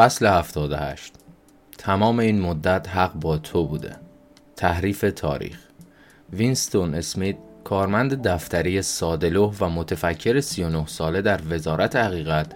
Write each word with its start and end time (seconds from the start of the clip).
فصل 0.00 0.26
78 0.26 1.12
تمام 1.78 2.18
این 2.18 2.40
مدت 2.40 2.88
حق 2.88 3.14
با 3.14 3.38
تو 3.38 3.66
بوده. 3.66 3.96
تحریف 4.56 5.04
تاریخ. 5.16 5.58
وینستون 6.32 6.94
اسمیت 6.94 7.36
کارمند 7.64 8.28
دفتری 8.28 8.82
سادلوه 8.82 9.56
و 9.60 9.68
متفکر 9.68 10.40
39 10.40 10.86
ساله 10.86 11.22
در 11.22 11.40
وزارت 11.48 11.96
حقیقت 11.96 12.46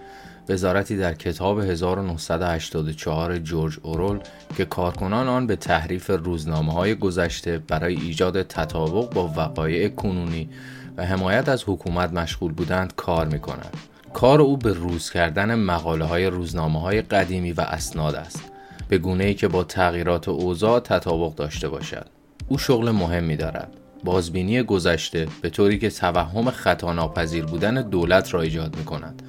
وزارتی 0.49 0.97
در 0.97 1.13
کتاب 1.13 1.59
1984 1.59 3.37
جورج 3.37 3.79
اورول 3.83 4.19
که 4.57 4.65
کارکنان 4.65 5.27
آن 5.27 5.47
به 5.47 5.55
تحریف 5.55 6.09
روزنامه 6.09 6.73
های 6.73 6.95
گذشته 6.95 7.57
برای 7.57 7.95
ایجاد 7.95 8.43
تطابق 8.43 9.13
با 9.13 9.27
وقایع 9.27 9.89
کنونی 9.89 10.49
و 10.97 11.05
حمایت 11.05 11.49
از 11.49 11.63
حکومت 11.67 12.13
مشغول 12.13 12.53
بودند 12.53 12.95
کار 12.95 13.27
می 13.27 13.39
کند. 13.39 13.94
کار 14.15 14.41
او 14.41 14.57
به 14.57 14.73
روز 14.73 15.09
کردن 15.09 15.55
مقاله 15.55 16.05
های 16.05 16.25
روزنامه 16.25 16.81
های 16.81 17.01
قدیمی 17.01 17.51
و 17.51 17.61
اسناد 17.61 18.15
است 18.15 18.51
به 18.89 18.97
گونه 18.97 19.23
ای 19.23 19.33
که 19.33 19.47
با 19.47 19.63
تغییرات 19.63 20.27
اوضاع 20.29 20.79
تطابق 20.79 21.35
داشته 21.35 21.69
باشد 21.69 22.05
او 22.47 22.57
شغل 22.57 22.91
مهمی 22.91 23.35
دارد 23.35 23.73
بازبینی 24.03 24.63
گذشته 24.63 25.27
به 25.41 25.49
طوری 25.49 25.79
که 25.79 25.89
توهم 25.89 26.51
خطا 26.51 26.93
ناپذیر 26.93 27.45
بودن 27.45 27.81
دولت 27.81 28.33
را 28.33 28.41
ایجاد 28.41 28.75
می 28.77 28.85
کند 28.85 29.21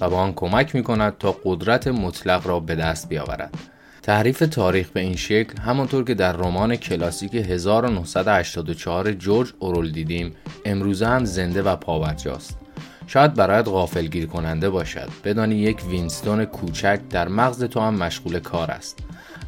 و 0.00 0.10
با 0.10 0.16
آن 0.16 0.32
کمک 0.32 0.74
می 0.74 0.82
کند 0.82 1.18
تا 1.18 1.36
قدرت 1.44 1.88
مطلق 1.88 2.46
را 2.46 2.60
به 2.60 2.74
دست 2.74 3.08
بیاورد. 3.08 3.54
تحریف 4.02 4.38
تاریخ 4.38 4.88
به 4.88 5.00
این 5.00 5.16
شکل 5.16 5.58
همانطور 5.58 6.04
که 6.04 6.14
در 6.14 6.32
رمان 6.32 6.76
کلاسیک 6.76 7.34
1984 7.34 9.12
جورج 9.12 9.52
اورول 9.58 9.90
دیدیم 9.90 10.34
امروزه 10.64 11.06
هم 11.06 11.24
زنده 11.24 11.62
و 11.62 11.76
پاورجاست. 11.76 12.63
شاید 13.06 13.34
برایت 13.34 13.68
غافلگیر 13.68 14.26
کننده 14.26 14.70
باشد. 14.70 15.08
بدانی 15.24 15.54
یک 15.54 15.84
وینستون 15.88 16.44
کوچک 16.44 17.00
در 17.10 17.28
مغز 17.28 17.64
تو 17.64 17.80
هم 17.80 17.94
مشغول 17.94 18.38
کار 18.38 18.70
است. 18.70 18.98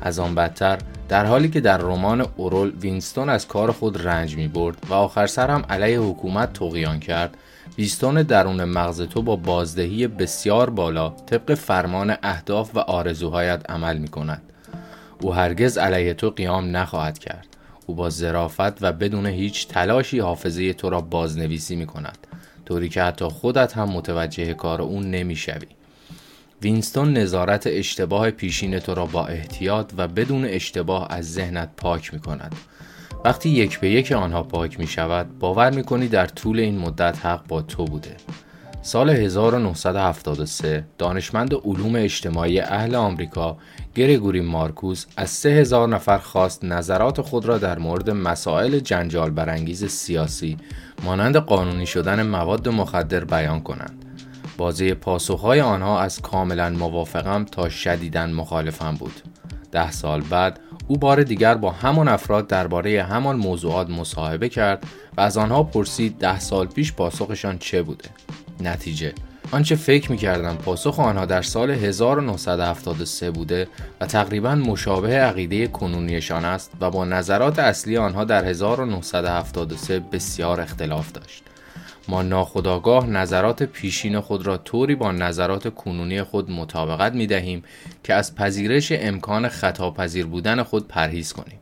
از 0.02 0.18
آن 0.18 0.34
بدتر 0.34 0.78
در 1.08 1.26
حالی 1.26 1.48
که 1.48 1.60
در 1.60 1.78
رمان 1.78 2.26
اورول 2.36 2.70
وینستون 2.80 3.28
از 3.28 3.48
کار 3.48 3.72
خود 3.72 4.06
رنج 4.06 4.36
می 4.36 4.48
برد 4.48 4.76
و 4.88 4.94
آخر 4.94 5.26
سر 5.26 5.50
هم 5.50 5.64
علیه 5.70 6.00
حکومت 6.00 6.52
توقیان 6.52 7.00
کرد 7.00 7.36
وینستون 7.78 8.22
درون 8.22 8.64
مغز 8.64 9.02
تو 9.02 9.22
با 9.22 9.36
بازدهی 9.36 10.06
بسیار 10.06 10.70
بالا 10.70 11.08
طبق 11.10 11.54
فرمان 11.54 12.16
اهداف 12.22 12.70
و 12.76 12.78
آرزوهایت 12.78 13.70
عمل 13.70 13.98
می 13.98 14.08
کند 14.08 14.42
او 15.20 15.34
هرگز 15.34 15.78
علیه 15.78 16.14
تو 16.14 16.30
قیام 16.30 16.76
نخواهد 16.76 17.18
کرد. 17.18 17.46
او 17.86 17.94
با 17.94 18.10
ظرافت 18.10 18.82
و 18.82 18.92
بدون 18.92 19.26
هیچ 19.26 19.68
تلاشی 19.68 20.18
حافظه 20.18 20.72
تو 20.72 20.90
را 20.90 21.00
بازنویسی 21.00 21.76
می 21.76 21.86
کند 21.86 22.25
طوری 22.66 22.88
که 22.88 23.02
حتی 23.02 23.24
خودت 23.24 23.76
هم 23.76 23.88
متوجه 23.88 24.54
کار 24.54 24.82
اون 24.82 25.10
نمی‌شوی 25.10 25.66
وینستون 26.62 27.12
نظارت 27.12 27.66
اشتباه 27.66 28.30
پیشین 28.30 28.78
تو 28.78 28.94
را 28.94 29.06
با 29.06 29.26
احتیاط 29.26 29.92
و 29.96 30.08
بدون 30.08 30.44
اشتباه 30.44 31.06
از 31.10 31.32
ذهنت 31.32 31.68
پاک 31.76 32.14
می 32.14 32.20
کند. 32.20 32.54
وقتی 33.24 33.48
یک 33.48 33.80
به 33.80 33.90
یک 33.90 34.12
آنها 34.12 34.42
پاک 34.42 34.80
می 34.80 34.86
شود 34.86 35.38
باور 35.38 35.70
می 35.70 35.84
کنی 35.84 36.08
در 36.08 36.26
طول 36.26 36.60
این 36.60 36.78
مدت 36.78 37.26
حق 37.26 37.46
با 37.46 37.62
تو 37.62 37.84
بوده. 37.84 38.16
سال 38.82 39.10
1973 39.10 40.84
دانشمند 40.98 41.54
علوم 41.54 41.96
اجتماعی 41.96 42.60
اهل 42.60 42.94
آمریکا 42.94 43.56
گرگوری 43.94 44.40
مارکوس 44.40 45.06
از 45.16 45.30
3000 45.30 45.88
نفر 45.88 46.18
خواست 46.18 46.64
نظرات 46.64 47.20
خود 47.20 47.46
را 47.46 47.58
در 47.58 47.78
مورد 47.78 48.10
مسائل 48.10 48.78
جنجال 48.78 49.30
برانگیز 49.30 49.84
سیاسی 49.84 50.56
مانند 51.04 51.36
قانونی 51.36 51.86
شدن 51.86 52.26
مواد 52.26 52.68
مخدر 52.68 53.24
بیان 53.24 53.60
کنند. 53.60 54.04
بازی 54.56 54.94
پاسخهای 54.94 55.60
آنها 55.60 56.00
از 56.00 56.22
کاملا 56.22 56.70
موافقم 56.70 57.44
تا 57.44 57.68
شدیدن 57.68 58.32
مخالفم 58.32 58.94
بود. 58.94 59.20
ده 59.72 59.90
سال 59.90 60.20
بعد 60.20 60.60
او 60.88 60.96
بار 60.96 61.22
دیگر 61.22 61.54
با 61.54 61.70
همان 61.70 62.08
افراد 62.08 62.46
درباره 62.46 63.02
همان 63.02 63.36
موضوعات 63.36 63.90
مصاحبه 63.90 64.48
کرد 64.48 64.86
و 65.16 65.20
از 65.20 65.36
آنها 65.36 65.62
پرسید 65.62 66.18
ده 66.18 66.38
سال 66.40 66.66
پیش 66.66 66.92
پاسخشان 66.92 67.58
چه 67.58 67.82
بوده. 67.82 68.08
نتیجه 68.60 69.12
آنچه 69.50 69.76
فکر 69.76 70.10
می 70.10 70.16
کردم 70.16 70.56
پاسخ 70.56 71.00
آنها 71.00 71.24
در 71.24 71.42
سال 71.42 71.70
1973 71.70 73.30
بوده 73.30 73.68
و 74.00 74.06
تقریبا 74.06 74.54
مشابه 74.54 75.18
عقیده 75.18 75.66
کنونیشان 75.66 76.44
است 76.44 76.72
و 76.80 76.90
با 76.90 77.04
نظرات 77.04 77.58
اصلی 77.58 77.96
آنها 77.96 78.24
در 78.24 78.44
1973 78.44 80.00
بسیار 80.00 80.60
اختلاف 80.60 81.12
داشت. 81.12 81.42
ما 82.08 82.22
ناخداگاه 82.22 83.06
نظرات 83.06 83.62
پیشین 83.62 84.20
خود 84.20 84.46
را 84.46 84.56
طوری 84.56 84.94
با 84.94 85.12
نظرات 85.12 85.74
کنونی 85.74 86.22
خود 86.22 86.50
مطابقت 86.50 87.12
می 87.12 87.26
دهیم 87.26 87.62
که 88.04 88.14
از 88.14 88.34
پذیرش 88.34 88.92
امکان 88.92 89.48
خطاپذیر 89.48 90.26
بودن 90.26 90.62
خود 90.62 90.88
پرهیز 90.88 91.32
کنیم. 91.32 91.58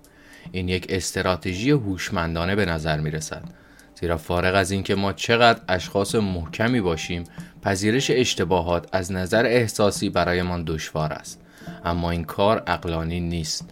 این 0.53 0.69
یک 0.69 0.87
استراتژی 0.89 1.71
هوشمندانه 1.71 2.57
به 2.57 2.65
نظر 2.65 3.01
می 3.01 3.11
رسد. 3.11 3.64
زیرا 4.05 4.17
فارغ 4.17 4.55
از 4.55 4.71
اینکه 4.71 4.95
ما 4.95 5.13
چقدر 5.13 5.61
اشخاص 5.69 6.15
محکمی 6.15 6.81
باشیم 6.81 7.25
پذیرش 7.63 8.11
اشتباهات 8.11 8.89
از 8.93 9.13
نظر 9.13 9.47
احساسی 9.47 10.11
برایمان 10.11 10.65
دشوار 10.65 11.13
است. 11.13 11.41
اما 11.85 12.11
این 12.11 12.25
کار 12.25 12.63
اقلانی 12.67 13.21
نیست. 13.21 13.71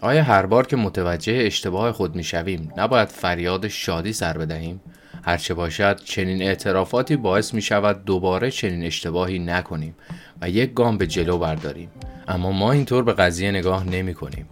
آیا 0.00 0.22
هر 0.22 0.46
بار 0.46 0.66
که 0.66 0.76
متوجه 0.76 1.32
اشتباه 1.46 1.92
خود 1.92 2.16
می‌شویم 2.16 2.72
نباید 2.76 3.08
فریاد 3.08 3.68
شادی 3.68 4.12
سر 4.12 4.38
بدهیم؟ 4.38 4.80
هرچه 5.24 5.54
باشد 5.54 6.00
چنین 6.04 6.42
اعترافاتی 6.42 7.16
باعث 7.16 7.54
می 7.54 7.62
شود 7.62 8.04
دوباره 8.04 8.50
چنین 8.50 8.84
اشتباهی 8.84 9.38
نکنیم 9.38 9.94
و 10.40 10.50
یک 10.50 10.74
گام 10.74 10.98
به 10.98 11.06
جلو 11.06 11.38
برداریم. 11.38 11.88
اما 12.28 12.52
ما 12.52 12.72
اینطور 12.72 13.04
به 13.04 13.12
قضیه 13.12 13.50
نگاه 13.50 13.84
نمی 13.84 14.14
کنیم 14.14 14.46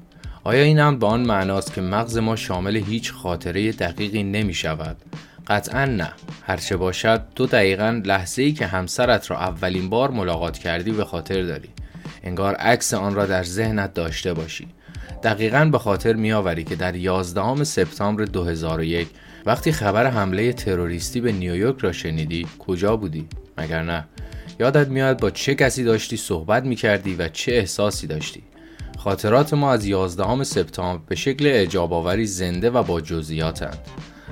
آیا 0.44 0.62
این 0.62 0.78
هم 0.78 0.98
به 0.98 1.06
آن 1.06 1.20
معناست 1.20 1.74
که 1.74 1.80
مغز 1.80 2.18
ما 2.18 2.36
شامل 2.36 2.76
هیچ 2.76 3.12
خاطره 3.12 3.72
دقیقی 3.72 4.22
نمی 4.22 4.54
شود؟ 4.54 4.96
قطعا 5.46 5.84
نه. 5.84 6.12
هرچه 6.42 6.76
باشد 6.76 7.22
تو 7.34 7.46
دقیقا 7.46 8.02
لحظه 8.04 8.42
ای 8.42 8.52
که 8.52 8.66
همسرت 8.66 9.30
را 9.30 9.38
اولین 9.38 9.90
بار 9.90 10.10
ملاقات 10.10 10.58
کردی 10.58 10.90
به 10.90 11.04
خاطر 11.04 11.42
داری. 11.42 11.68
انگار 12.24 12.54
عکس 12.54 12.94
آن 12.94 13.14
را 13.14 13.26
در 13.26 13.42
ذهنت 13.42 13.94
داشته 13.94 14.34
باشی. 14.34 14.68
دقیقا 15.22 15.64
به 15.64 15.78
خاطر 15.78 16.12
میآوری 16.12 16.64
که 16.64 16.76
در 16.76 16.96
11 16.96 17.64
سپتامبر 17.64 18.24
2001 18.24 19.08
وقتی 19.46 19.72
خبر 19.72 20.06
حمله 20.06 20.52
تروریستی 20.52 21.20
به 21.20 21.32
نیویورک 21.32 21.78
را 21.78 21.92
شنیدی 21.92 22.46
کجا 22.58 22.96
بودی؟ 22.96 23.28
مگر 23.58 23.82
نه؟ 23.82 24.04
یادت 24.60 24.88
میاد 24.88 25.20
با 25.20 25.30
چه 25.30 25.54
کسی 25.54 25.84
داشتی 25.84 26.16
صحبت 26.16 26.64
می 26.64 26.76
کردی 26.76 27.14
و 27.14 27.28
چه 27.28 27.52
احساسی 27.52 28.06
داشتی؟ 28.06 28.42
خاطرات 29.04 29.54
ما 29.54 29.72
از 29.72 29.86
11 29.86 30.44
سپتامبر 30.44 31.02
به 31.08 31.14
شکل 31.14 31.44
اجاب 31.52 31.92
آوری 31.92 32.26
زنده 32.26 32.70
و 32.70 32.82
با 32.82 33.00
جزئیاتند. 33.00 33.78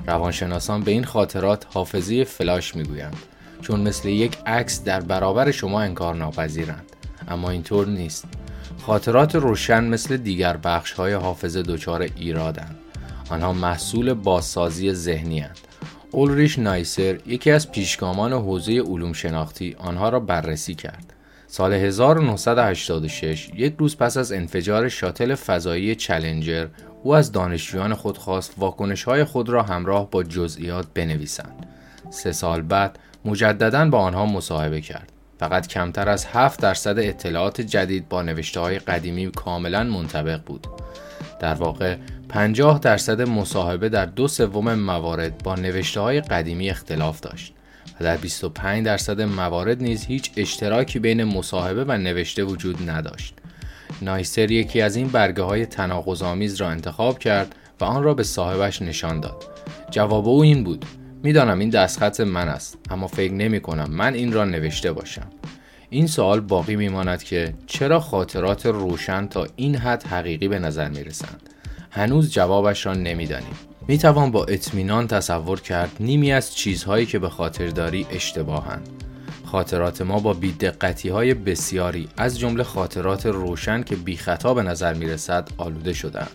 روانشناسان 0.07 0.81
به 0.81 0.91
این 0.91 1.03
خاطرات 1.03 1.65
حافظه 1.73 2.23
فلاش 2.23 2.75
می‌گویند 2.75 3.15
چون 3.61 3.79
مثل 3.79 4.09
یک 4.09 4.37
عکس 4.45 4.83
در 4.83 4.99
برابر 4.99 5.51
شما 5.51 5.81
انکار 5.81 6.15
ناپذیرند 6.15 6.85
اما 7.27 7.49
اینطور 7.49 7.87
نیست 7.87 8.25
خاطرات 8.85 9.35
روشن 9.35 9.83
مثل 9.83 10.17
دیگر 10.17 10.57
بخش 10.57 10.91
های 10.91 11.13
حافظه 11.13 11.61
دچار 11.61 12.01
ایرادند 12.01 12.75
آنها 13.29 13.53
محصول 13.53 14.13
بازسازی 14.13 14.93
ذهنی 14.93 15.39
هند. 15.39 15.57
اولریش 16.11 16.59
نایسر 16.59 17.19
یکی 17.25 17.51
از 17.51 17.71
پیشگامان 17.71 18.33
حوزه 18.33 18.81
علوم 18.81 19.13
شناختی 19.13 19.75
آنها 19.79 20.09
را 20.09 20.19
بررسی 20.19 20.75
کرد 20.75 21.08
سال 21.51 21.73
1986 21.73 23.49
یک 23.55 23.75
روز 23.77 23.97
پس 23.97 24.17
از 24.17 24.31
انفجار 24.31 24.89
شاتل 24.89 25.35
فضایی 25.35 25.95
چلنجر 25.95 26.67
او 27.03 27.15
از 27.15 27.31
دانشجویان 27.31 27.93
خود 27.93 28.17
خواست 28.17 28.53
واکنش 28.57 29.03
های 29.03 29.23
خود 29.23 29.49
را 29.49 29.63
همراه 29.63 30.09
با 30.09 30.23
جزئیات 30.23 30.87
بنویسند. 30.93 31.65
سه 32.09 32.31
سال 32.31 32.61
بعد 32.61 32.99
مجددا 33.25 33.89
با 33.89 33.99
آنها 33.99 34.25
مصاحبه 34.25 34.81
کرد. 34.81 35.11
فقط 35.39 35.67
کمتر 35.67 36.09
از 36.09 36.25
7 36.25 36.61
درصد 36.61 36.99
اطلاعات 36.99 37.61
جدید 37.61 38.09
با 38.09 38.21
نوشته 38.21 38.59
های 38.59 38.79
قدیمی 38.79 39.31
کاملا 39.31 39.83
منطبق 39.83 40.41
بود. 40.45 40.67
در 41.39 41.53
واقع 41.53 41.95
50 42.29 42.79
درصد 42.79 43.21
مصاحبه 43.21 43.89
در 43.89 44.05
دو 44.05 44.27
سوم 44.27 44.73
موارد 44.73 45.43
با 45.43 45.55
نوشته 45.55 45.99
های 45.99 46.21
قدیمی 46.21 46.69
اختلاف 46.69 47.19
داشت. 47.19 47.53
در 48.03 48.17
25 48.17 48.85
درصد 48.85 49.21
موارد 49.21 49.83
نیز 49.83 50.05
هیچ 50.05 50.31
اشتراکی 50.37 50.99
بین 50.99 51.23
مصاحبه 51.23 51.83
و 51.83 51.97
نوشته 51.97 52.43
وجود 52.43 52.89
نداشت. 52.89 53.33
نایسر 54.01 54.51
یکی 54.51 54.81
از 54.81 54.95
این 54.95 55.07
برگه 55.07 55.43
های 55.43 55.67
را 56.59 56.69
انتخاب 56.69 57.19
کرد 57.19 57.55
و 57.81 57.85
آن 57.85 58.03
را 58.03 58.13
به 58.13 58.23
صاحبش 58.23 58.81
نشان 58.81 59.19
داد. 59.19 59.43
جواب 59.91 60.27
او 60.27 60.41
این 60.41 60.63
بود: 60.63 60.85
می‌دانم 61.23 61.59
این 61.59 61.69
دستخط 61.69 62.19
من 62.19 62.47
است 62.47 62.77
اما 62.89 63.07
فکر 63.07 63.33
نمی 63.33 63.59
کنم 63.59 63.87
من 63.91 64.13
این 64.13 64.33
را 64.33 64.45
نوشته 64.45 64.91
باشم. 64.91 65.27
این 65.89 66.07
سوال 66.07 66.39
باقی 66.39 66.75
میماند 66.75 67.23
که 67.23 67.53
چرا 67.67 67.99
خاطرات 67.99 68.65
روشن 68.65 69.27
تا 69.27 69.47
این 69.55 69.75
حد 69.75 70.03
حقیقی 70.03 70.47
به 70.47 70.59
نظر 70.59 70.89
می 70.89 71.03
رسند؟ 71.03 71.49
هنوز 71.91 72.31
جوابش 72.31 72.85
را 72.85 72.93
نمی‌دانیم. 72.93 73.68
می 73.87 73.97
توان 73.97 74.31
با 74.31 74.45
اطمینان 74.45 75.07
تصور 75.07 75.61
کرد 75.61 75.91
نیمی 75.99 76.31
از 76.31 76.55
چیزهایی 76.55 77.05
که 77.05 77.19
به 77.19 77.29
خاطر 77.29 77.67
داری 77.67 78.07
اشتباهند. 78.11 78.89
خاطرات 79.45 80.01
ما 80.01 80.19
با 80.19 80.33
بیدقتی 80.33 81.09
های 81.09 81.33
بسیاری 81.33 82.09
از 82.17 82.39
جمله 82.39 82.63
خاطرات 82.63 83.25
روشن 83.25 83.83
که 83.83 83.95
بی 83.95 84.17
خطا 84.17 84.53
به 84.53 84.63
نظر 84.63 84.93
می 84.93 85.05
رسد 85.05 85.49
آلوده 85.57 85.93
شدند. 85.93 86.31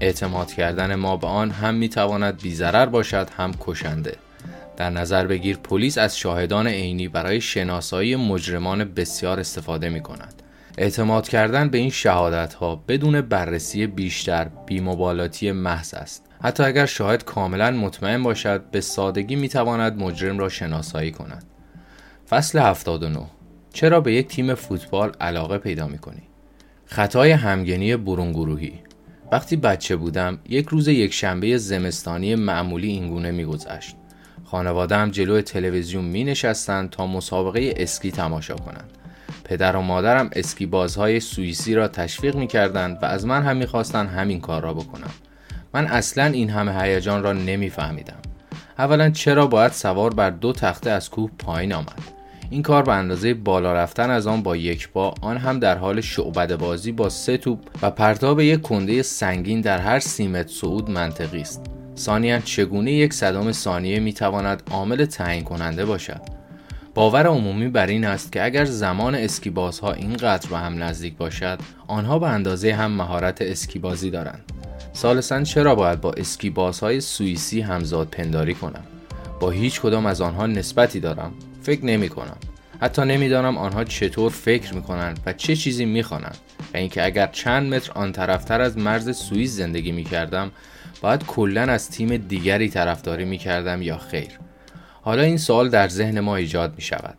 اعتماد 0.00 0.52
کردن 0.52 0.94
ما 0.94 1.16
به 1.16 1.26
آن 1.26 1.50
هم 1.50 1.74
می 1.74 1.88
تواند 1.88 2.42
بیزرر 2.42 2.86
باشد 2.86 3.28
هم 3.36 3.54
کشنده. 3.60 4.16
در 4.76 4.90
نظر 4.90 5.26
بگیر 5.26 5.56
پلیس 5.56 5.98
از 5.98 6.18
شاهدان 6.18 6.66
عینی 6.66 7.08
برای 7.08 7.40
شناسایی 7.40 8.16
مجرمان 8.16 8.84
بسیار 8.84 9.40
استفاده 9.40 9.88
می 9.88 10.00
کند. 10.00 10.42
اعتماد 10.78 11.28
کردن 11.28 11.68
به 11.68 11.78
این 11.78 11.90
شهادت 11.90 12.54
ها 12.54 12.76
بدون 12.88 13.20
بررسی 13.20 13.86
بیشتر 13.86 14.48
بیمبالاتی 14.66 15.52
محض 15.52 15.94
است. 15.94 16.27
حتی 16.42 16.62
اگر 16.62 16.86
شاهد 16.86 17.24
کاملا 17.24 17.70
مطمئن 17.70 18.22
باشد 18.22 18.70
به 18.70 18.80
سادگی 18.80 19.36
می 19.36 19.48
تواند 19.48 20.02
مجرم 20.02 20.38
را 20.38 20.48
شناسایی 20.48 21.12
کند. 21.12 21.44
فصل 22.28 22.58
79 22.58 23.20
چرا 23.72 24.00
به 24.00 24.12
یک 24.12 24.28
تیم 24.28 24.54
فوتبال 24.54 25.12
علاقه 25.20 25.58
پیدا 25.58 25.86
می 25.86 25.98
کنی؟ 25.98 26.22
خطای 26.86 27.30
همگنی 27.30 27.96
برونگروهی. 27.96 28.72
وقتی 29.32 29.56
بچه 29.56 29.96
بودم 29.96 30.38
یک 30.48 30.68
روز 30.68 30.88
یک 30.88 31.12
شنبه 31.12 31.58
زمستانی 31.58 32.34
معمولی 32.34 32.88
اینگونه 32.88 33.30
میگذشت. 33.30 33.96
خانوادم 34.44 35.10
جلو 35.10 35.40
تلویزیون 35.40 36.04
می 36.04 36.24
نشستند 36.24 36.90
تا 36.90 37.06
مسابقه 37.06 37.74
اسکی 37.76 38.10
تماشا 38.10 38.56
کنند. 38.56 38.90
پدر 39.44 39.76
و 39.76 39.80
مادرم 39.80 40.30
اسکی 40.32 40.66
بازهای 40.66 41.20
سوئیسی 41.20 41.74
را 41.74 41.88
تشویق 41.88 42.36
می 42.36 42.46
کردند 42.46 42.98
و 43.02 43.06
از 43.06 43.26
من 43.26 43.42
هم 43.42 43.56
می‌خواستند 43.56 44.08
همین 44.08 44.40
کار 44.40 44.62
را 44.62 44.74
بکنم 44.74 45.10
من 45.74 45.86
اصلا 45.86 46.24
این 46.24 46.50
همه 46.50 46.82
هیجان 46.82 47.22
را 47.22 47.32
نمیفهمیدم. 47.32 48.18
اولا 48.78 49.10
چرا 49.10 49.46
باید 49.46 49.72
سوار 49.72 50.14
بر 50.14 50.30
دو 50.30 50.52
تخته 50.52 50.90
از 50.90 51.10
کوه 51.10 51.30
پایین 51.38 51.72
آمد؟ 51.72 52.18
این 52.50 52.62
کار 52.62 52.82
به 52.82 52.92
اندازه 52.92 53.34
بالا 53.34 53.72
رفتن 53.72 54.10
از 54.10 54.26
آن 54.26 54.42
با 54.42 54.56
یک 54.56 54.88
با 54.92 55.14
آن 55.20 55.36
هم 55.36 55.58
در 55.58 55.78
حال 55.78 56.00
شعبده 56.00 56.56
بازی 56.56 56.92
با 56.92 57.08
سه 57.08 57.36
توپ 57.36 57.58
و 57.82 57.90
پرتاب 57.90 58.40
یک 58.40 58.62
کنده 58.62 59.02
سنگین 59.02 59.60
در 59.60 59.78
هر 59.78 59.98
سیمت 59.98 60.48
صعود 60.48 60.90
منطقی 60.90 61.40
است. 61.40 61.66
ثانیا 61.96 62.38
چگونه 62.38 62.92
یک 62.92 63.12
صدام 63.12 63.52
ثانیه 63.52 64.00
می‌تواند 64.00 64.62
عامل 64.70 65.04
تعیین 65.04 65.44
کننده 65.44 65.84
باشد؟ 65.84 66.20
باور 66.94 67.26
عمومی 67.26 67.68
بر 67.68 67.86
این 67.86 68.04
است 68.04 68.32
که 68.32 68.44
اگر 68.44 68.64
زمان 68.64 69.14
اسکیبازها 69.14 69.92
اینقدر 69.92 70.50
به 70.50 70.58
هم 70.58 70.82
نزدیک 70.82 71.16
باشد 71.16 71.58
آنها 71.86 72.18
به 72.18 72.28
اندازه 72.28 72.74
هم 72.74 72.90
مهارت 72.90 73.42
اسکیبازی 73.42 74.10
دارند. 74.10 74.52
سالسن 74.92 75.44
چرا 75.44 75.74
باید 75.74 76.00
با 76.00 76.12
اسکیبازهای 76.12 77.00
سوئیسی 77.00 77.60
همزاد 77.60 78.08
پنداری 78.08 78.54
کنم؟ 78.54 78.84
با 79.40 79.50
هیچ 79.50 79.80
کدام 79.80 80.06
از 80.06 80.20
آنها 80.20 80.46
نسبتی 80.46 81.00
دارم؟ 81.00 81.32
فکر 81.62 81.84
نمی 81.84 82.08
کنم. 82.08 82.36
حتی 82.80 83.02
نمی‌دانم 83.02 83.58
آنها 83.58 83.84
چطور 83.84 84.30
فکر 84.30 84.74
می 84.74 84.82
کنند 84.82 85.20
و 85.26 85.32
چه 85.32 85.56
چیزی 85.56 85.84
می 85.84 86.02
خوانند. 86.02 86.38
و 86.74 86.76
اینکه 86.76 87.04
اگر 87.04 87.26
چند 87.26 87.74
متر 87.74 87.92
آن 87.92 88.12
طرفتر 88.12 88.60
از 88.60 88.78
مرز 88.78 89.16
سوئیس 89.16 89.56
زندگی 89.56 89.92
می 89.92 90.04
کردم 90.04 90.50
باید 91.00 91.26
کلا 91.26 91.62
از 91.62 91.90
تیم 91.90 92.16
دیگری 92.16 92.68
طرفداری 92.68 93.24
می 93.24 93.38
کردم 93.38 93.82
یا 93.82 93.98
خیر. 93.98 94.30
حالا 95.02 95.22
این 95.22 95.36
سوال 95.36 95.68
در 95.68 95.88
ذهن 95.88 96.20
ما 96.20 96.36
ایجاد 96.36 96.74
می 96.76 96.82
شود. 96.82 97.18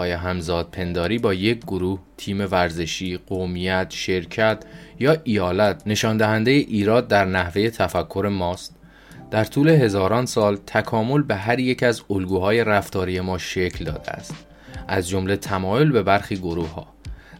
آیا 0.00 0.18
همزاد 0.18 0.68
پنداری 0.72 1.18
با 1.18 1.34
یک 1.34 1.58
گروه، 1.58 1.98
تیم 2.16 2.40
ورزشی، 2.40 3.16
قومیت، 3.16 3.86
شرکت 3.90 4.64
یا 4.98 5.16
ایالت 5.24 5.82
نشان 5.86 6.16
دهنده 6.16 6.50
ایراد 6.50 7.08
در 7.08 7.24
نحوه 7.24 7.70
تفکر 7.70 8.28
ماست؟ 8.32 8.76
در 9.30 9.44
طول 9.44 9.68
هزاران 9.68 10.26
سال 10.26 10.56
تکامل 10.66 11.22
به 11.22 11.34
هر 11.34 11.58
یک 11.58 11.82
از 11.82 12.02
الگوهای 12.10 12.64
رفتاری 12.64 13.20
ما 13.20 13.38
شکل 13.38 13.84
داده 13.84 14.10
است. 14.10 14.34
از 14.88 15.08
جمله 15.08 15.36
تمایل 15.36 15.92
به 15.92 16.02
برخی 16.02 16.36
گروه 16.36 16.74
ها 16.74 16.86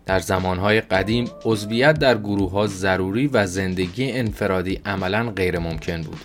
در 0.06 0.18
زمانهای 0.18 0.80
قدیم 0.80 1.30
عضویت 1.44 1.98
در 1.98 2.18
گروه 2.18 2.50
ها 2.50 2.66
ضروری 2.66 3.26
و 3.26 3.46
زندگی 3.46 4.12
انفرادی 4.12 4.80
عملا 4.86 5.30
غیر 5.30 5.58
ممکن 5.58 6.02
بود. 6.02 6.20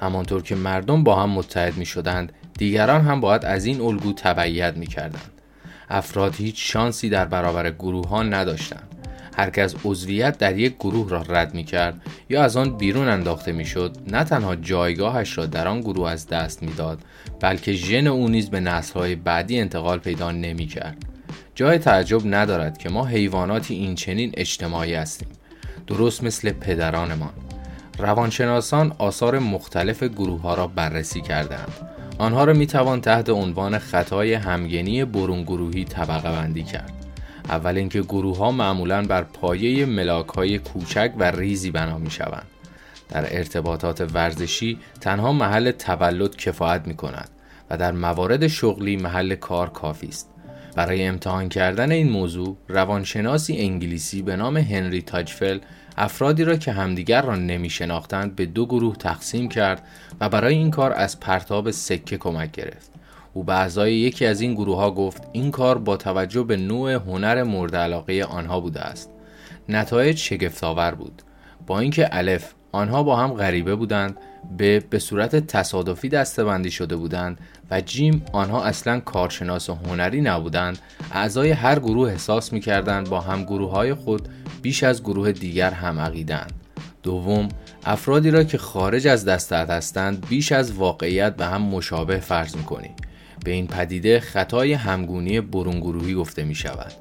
همانطور 0.00 0.42
که 0.42 0.54
مردم 0.54 1.04
با 1.04 1.22
هم 1.22 1.30
متحد 1.30 1.76
می 1.76 1.86
شدند 1.86 2.32
دیگران 2.58 3.00
هم 3.00 3.20
باید 3.20 3.44
از 3.44 3.64
این 3.64 3.80
الگو 3.80 4.12
تبعیت 4.12 4.76
می 4.76 4.86
کردند 4.86 5.33
افراد 5.90 6.34
هیچ 6.36 6.72
شانسی 6.72 7.08
در 7.08 7.24
برابر 7.24 7.70
گروه 7.70 8.08
ها 8.08 8.22
نداشتند. 8.22 8.88
هر 9.36 9.50
کس 9.50 9.74
عضویت 9.84 10.38
در 10.38 10.58
یک 10.58 10.74
گروه 10.76 11.10
را 11.10 11.22
رد 11.22 11.54
می 11.54 11.64
کرد 11.64 12.00
یا 12.28 12.44
از 12.44 12.56
آن 12.56 12.76
بیرون 12.76 13.08
انداخته 13.08 13.52
می 13.52 13.64
شد 13.64 13.96
نه 14.06 14.24
تنها 14.24 14.56
جایگاهش 14.56 15.38
را 15.38 15.46
در 15.46 15.68
آن 15.68 15.80
گروه 15.80 16.10
از 16.10 16.26
دست 16.26 16.62
می‌داد 16.62 16.98
بلکه 17.40 17.72
ژن 17.72 18.06
او 18.06 18.28
نیز 18.28 18.50
به 18.50 18.60
نسلهای 18.60 19.14
بعدی 19.14 19.60
انتقال 19.60 19.98
پیدا 19.98 20.30
نمی 20.30 20.66
کرد 20.66 20.96
جای 21.54 21.78
تعجب 21.78 22.34
ندارد 22.34 22.78
که 22.78 22.88
ما 22.88 23.06
حیواناتی 23.06 23.74
این 23.74 23.94
چنین 23.94 24.30
اجتماعی 24.34 24.94
هستیم. 24.94 25.28
درست 25.86 26.24
مثل 26.24 26.52
پدرانمان. 26.52 27.32
روانشناسان 27.98 28.92
آثار 28.98 29.38
مختلف 29.38 30.02
گروه 30.02 30.40
ها 30.40 30.54
را 30.54 30.66
بررسی 30.66 31.20
کردند 31.20 31.72
آنها 32.18 32.44
را 32.44 32.52
می 32.52 32.66
توان 32.66 33.00
تحت 33.00 33.30
عنوان 33.30 33.78
خطای 33.78 34.34
همگنی 34.34 35.04
برون 35.04 35.42
گروهی 35.42 35.84
طبقه 35.84 36.30
بندی 36.30 36.62
کرد 36.62 36.92
اول 37.48 37.76
اینکه 37.76 38.02
گروه 38.02 38.38
ها 38.38 38.50
معمولا 38.50 39.02
بر 39.02 39.22
پایه 39.22 39.86
ملاک 39.86 40.28
های 40.28 40.58
کوچک 40.58 41.12
و 41.18 41.30
ریزی 41.30 41.70
بنا 41.70 41.98
می 41.98 42.10
شوند. 42.10 42.46
در 43.08 43.36
ارتباطات 43.36 44.00
ورزشی 44.14 44.78
تنها 45.00 45.32
محل 45.32 45.70
تولد 45.70 46.36
کفایت 46.36 46.82
می 46.86 46.94
کند 46.94 47.30
و 47.70 47.76
در 47.76 47.92
موارد 47.92 48.46
شغلی 48.46 48.96
محل 48.96 49.34
کار 49.34 49.70
کافی 49.70 50.08
است. 50.08 50.30
برای 50.76 51.06
امتحان 51.06 51.48
کردن 51.48 51.92
این 51.92 52.10
موضوع 52.10 52.56
روانشناسی 52.68 53.56
انگلیسی 53.56 54.22
به 54.22 54.36
نام 54.36 54.56
هنری 54.56 55.02
تاجفل 55.02 55.58
افرادی 55.96 56.44
را 56.44 56.56
که 56.56 56.72
همدیگر 56.72 57.22
را 57.22 57.36
نمی 57.36 57.70
شناختند 57.70 58.36
به 58.36 58.46
دو 58.46 58.66
گروه 58.66 58.96
تقسیم 58.96 59.48
کرد 59.48 59.82
و 60.20 60.28
برای 60.28 60.54
این 60.54 60.70
کار 60.70 60.92
از 60.92 61.20
پرتاب 61.20 61.70
سکه 61.70 62.18
کمک 62.18 62.52
گرفت. 62.52 62.90
او 63.34 63.44
به 63.44 63.54
اعضای 63.54 63.94
یکی 63.94 64.26
از 64.26 64.40
این 64.40 64.54
گروه 64.54 64.76
ها 64.76 64.90
گفت 64.90 65.22
این 65.32 65.50
کار 65.50 65.78
با 65.78 65.96
توجه 65.96 66.42
به 66.42 66.56
نوع 66.56 66.92
هنر 66.92 67.42
مورد 67.42 67.76
علاقه 67.76 68.24
آنها 68.24 68.60
بوده 68.60 68.80
است 68.80 69.10
نتایج 69.68 70.18
شگفتآور 70.18 70.94
بود 70.94 71.22
با 71.66 71.78
اینکه 71.78 72.08
الف 72.12 72.52
آنها 72.72 73.02
با 73.02 73.16
هم 73.16 73.32
غریبه 73.32 73.74
بودند 73.74 74.16
به 74.56 74.84
به 74.90 74.98
صورت 74.98 75.36
تصادفی 75.36 76.08
دستبندی 76.08 76.70
شده 76.70 76.96
بودند 76.96 77.38
و 77.70 77.80
جیم 77.80 78.22
آنها 78.32 78.64
اصلا 78.64 79.00
کارشناس 79.00 79.70
هنری 79.70 80.20
نبودند 80.20 80.78
اعضای 81.12 81.50
هر 81.50 81.78
گروه 81.78 82.10
احساس 82.10 82.52
می 82.52 82.60
کردند 82.60 83.08
با 83.08 83.20
هم 83.20 83.44
گروه 83.44 83.70
های 83.70 83.94
خود 83.94 84.28
بیش 84.62 84.82
از 84.82 85.02
گروه 85.02 85.32
دیگر 85.32 85.70
هم 85.70 85.98
عقیدند 85.98 86.52
دوم 87.02 87.48
افرادی 87.84 88.30
را 88.30 88.44
که 88.44 88.58
خارج 88.58 89.06
از 89.06 89.24
دستت 89.24 89.70
هستند 89.70 90.26
بیش 90.28 90.52
از 90.52 90.72
واقعیت 90.72 91.36
به 91.36 91.46
هم 91.46 91.62
مشابه 91.62 92.18
فرض 92.18 92.56
می 92.56 92.62
کنی 92.62 92.90
به 93.44 93.50
این 93.50 93.66
پدیده 93.66 94.20
خطای 94.20 94.72
همگونی 94.72 95.40
برونگروهی 95.40 96.14
گفته 96.14 96.44
می 96.44 96.54
شود. 96.54 96.92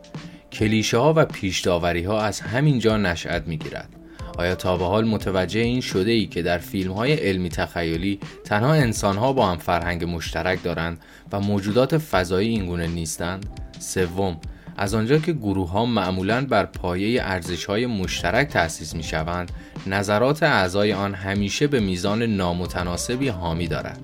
کلیشه 0.51 0.97
ها 0.97 1.13
و 1.15 1.25
پیش 1.25 1.67
ها 1.67 2.21
از 2.21 2.39
همین 2.39 2.79
جا 2.79 2.97
نشأت 2.97 3.47
می 3.47 3.57
گیرد. 3.57 3.89
آیا 4.37 4.55
تا 4.55 4.77
به 4.77 4.85
حال 4.85 5.07
متوجه 5.07 5.59
این 5.59 5.81
شده 5.81 6.11
ای 6.11 6.25
که 6.25 6.41
در 6.41 6.57
فیلم 6.57 6.91
های 6.91 7.13
علمی 7.13 7.49
تخیلی 7.49 8.19
تنها 8.43 8.73
انسان 8.73 9.17
ها 9.17 9.33
با 9.33 9.47
هم 9.47 9.57
فرهنگ 9.57 10.03
مشترک 10.03 10.63
دارند 10.63 10.99
و 11.31 11.39
موجودات 11.39 11.97
فضایی 11.97 12.49
اینگونه 12.49 12.87
نیستند؟ 12.87 13.45
سوم 13.79 14.37
از 14.77 14.93
آنجا 14.93 15.17
که 15.17 15.33
گروه 15.33 15.69
ها 15.69 15.85
معمولا 15.85 16.45
بر 16.45 16.65
پایه 16.65 17.23
ارزش 17.23 17.65
های 17.65 17.85
مشترک 17.85 18.47
تأسیس 18.47 18.95
می 18.95 19.03
شوند 19.03 19.51
نظرات 19.87 20.43
اعضای 20.43 20.93
آن 20.93 21.13
همیشه 21.13 21.67
به 21.67 21.79
میزان 21.79 22.23
نامتناسبی 22.23 23.27
حامی 23.27 23.67
دارد 23.67 23.99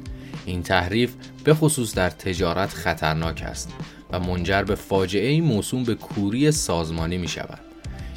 این 0.45 0.63
تحریف 0.63 1.13
به 1.43 1.53
خصوص 1.53 1.95
در 1.95 2.09
تجارت 2.09 2.69
خطرناک 2.69 3.43
است 3.45 3.74
و 4.12 4.19
منجر 4.19 4.63
به 4.63 4.75
فاجعه 4.75 5.41
موسوم 5.41 5.83
به 5.83 5.95
کوری 5.95 6.51
سازمانی 6.51 7.17
می 7.17 7.27
شود. 7.27 7.68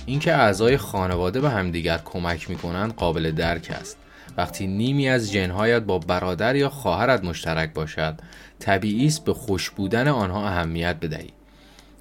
اینکه 0.06 0.34
اعضای 0.34 0.76
خانواده 0.76 1.40
به 1.40 1.50
همدیگر 1.50 2.00
کمک 2.04 2.50
می 2.50 2.56
کنند 2.56 2.94
قابل 2.94 3.30
درک 3.30 3.70
است. 3.70 3.96
وقتی 4.36 4.66
نیمی 4.66 5.08
از 5.08 5.32
جنهایت 5.32 5.82
با 5.82 5.98
برادر 5.98 6.56
یا 6.56 6.68
خواهرت 6.68 7.24
مشترک 7.24 7.72
باشد 7.72 8.20
طبیعی 8.58 9.06
است 9.06 9.24
به 9.24 9.34
خوش 9.34 9.70
بودن 9.70 10.08
آنها 10.08 10.48
اهمیت 10.48 10.96
بدهی. 10.96 11.30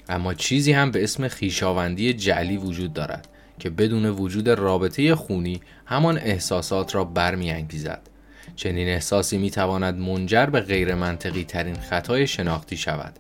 اما 0.10 0.34
چیزی 0.34 0.72
هم 0.72 0.92
به 0.92 1.04
اسم 1.04 1.28
خیشاوندی 1.28 2.14
جعلی 2.14 2.58
وجود 2.58 2.94
دارد 2.94 3.28
که 3.60 3.70
بدون 3.70 4.06
وجود 4.06 4.50
رابطه 4.50 5.16
خونی 5.16 5.62
همان 5.86 6.18
احساسات 6.18 6.96
را 6.96 7.04
برمیانگیزد. 7.04 8.02
چنین 8.56 8.88
احساسی 8.88 9.38
می 9.38 9.52
تواند 9.52 9.96
منجر 9.96 10.46
به 10.46 10.60
غیر 10.60 10.96
منطقی 10.96 11.44
ترین 11.44 11.76
خطای 11.76 12.28
شناختی 12.28 12.78
شود. 12.78 13.14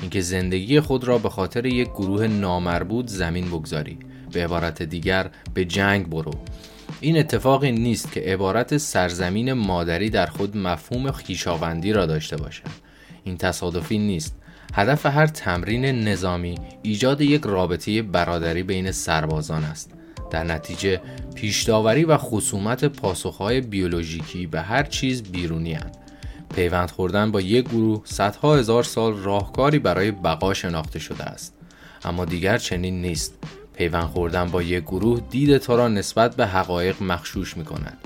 اینکه 0.00 0.20
زندگی 0.20 0.80
خود 0.80 1.04
را 1.04 1.18
به 1.18 1.28
خاطر 1.28 1.66
یک 1.66 1.88
گروه 1.88 2.26
نامربوط 2.26 3.08
زمین 3.08 3.46
بگذاری. 3.46 3.98
به 4.36 4.44
عبارت 4.44 4.82
دیگر 4.82 5.30
به 5.54 5.64
جنگ 5.64 6.08
برو. 6.08 6.30
این 7.00 7.18
اتفاقی 7.18 7.72
نیست 7.72 8.12
که 8.12 8.20
عبارت 8.20 8.76
سرزمین 8.76 9.52
مادری 9.52 10.10
در 10.10 10.26
خود 10.26 10.56
مفهوم 10.56 11.10
خیشاوندی 11.10 11.92
را 11.92 12.06
داشته 12.06 12.36
باشد. 12.36 12.62
این 13.24 13.36
تصادفی 13.36 13.98
نیست. 13.98 14.36
هدف 14.74 15.06
هر 15.06 15.26
تمرین 15.26 15.84
نظامی 15.84 16.54
ایجاد 16.82 17.20
یک 17.20 17.42
رابطه 17.44 18.02
برادری 18.02 18.62
بین 18.62 18.92
سربازان 18.92 19.64
است. 19.64 19.90
در 20.30 20.44
نتیجه 20.44 21.00
پیشداوری 21.34 22.04
و 22.04 22.16
خصومت 22.16 22.84
پاسخهای 22.84 23.60
بیولوژیکی 23.60 24.46
به 24.46 24.60
هر 24.60 24.82
چیز 24.82 25.22
بیرونی 25.22 25.72
هست. 25.74 25.98
پیوند 26.54 26.90
خوردن 26.90 27.30
با 27.30 27.40
یک 27.40 27.68
گروه 27.68 28.02
صدها 28.04 28.56
هزار 28.56 28.82
سال 28.82 29.16
راهکاری 29.16 29.78
برای 29.78 30.10
بقا 30.10 30.54
شناخته 30.54 30.98
شده 30.98 31.24
است. 31.24 31.56
اما 32.04 32.24
دیگر 32.24 32.58
چنین 32.58 33.02
نیست. 33.02 33.34
پیوند 33.76 34.04
خوردن 34.04 34.48
با 34.48 34.62
یک 34.62 34.82
گروه 34.84 35.20
دید 35.30 35.58
تو 35.58 35.76
را 35.76 35.88
نسبت 35.88 36.36
به 36.36 36.46
حقایق 36.46 37.02
مخشوش 37.02 37.56
می 37.56 37.64
کند 37.64 37.98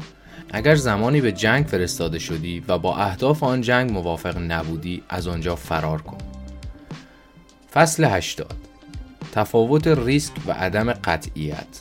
اگر 0.53 0.75
زمانی 0.75 1.21
به 1.21 1.33
جنگ 1.33 1.67
فرستاده 1.67 2.19
شدی 2.19 2.65
و 2.69 2.79
با 2.79 2.97
اهداف 2.97 3.43
آن 3.43 3.61
جنگ 3.61 3.91
موافق 3.91 4.39
نبودی 4.39 5.03
از 5.09 5.29
آنجا 5.29 5.57
فرار 5.57 6.03
کن. 6.03 6.19
فصل 7.73 8.05
80 8.05 8.55
تفاوت 9.33 9.87
ریسک 9.87 10.33
و 10.47 10.53
عدم 10.53 10.93
قطعیت. 10.93 11.81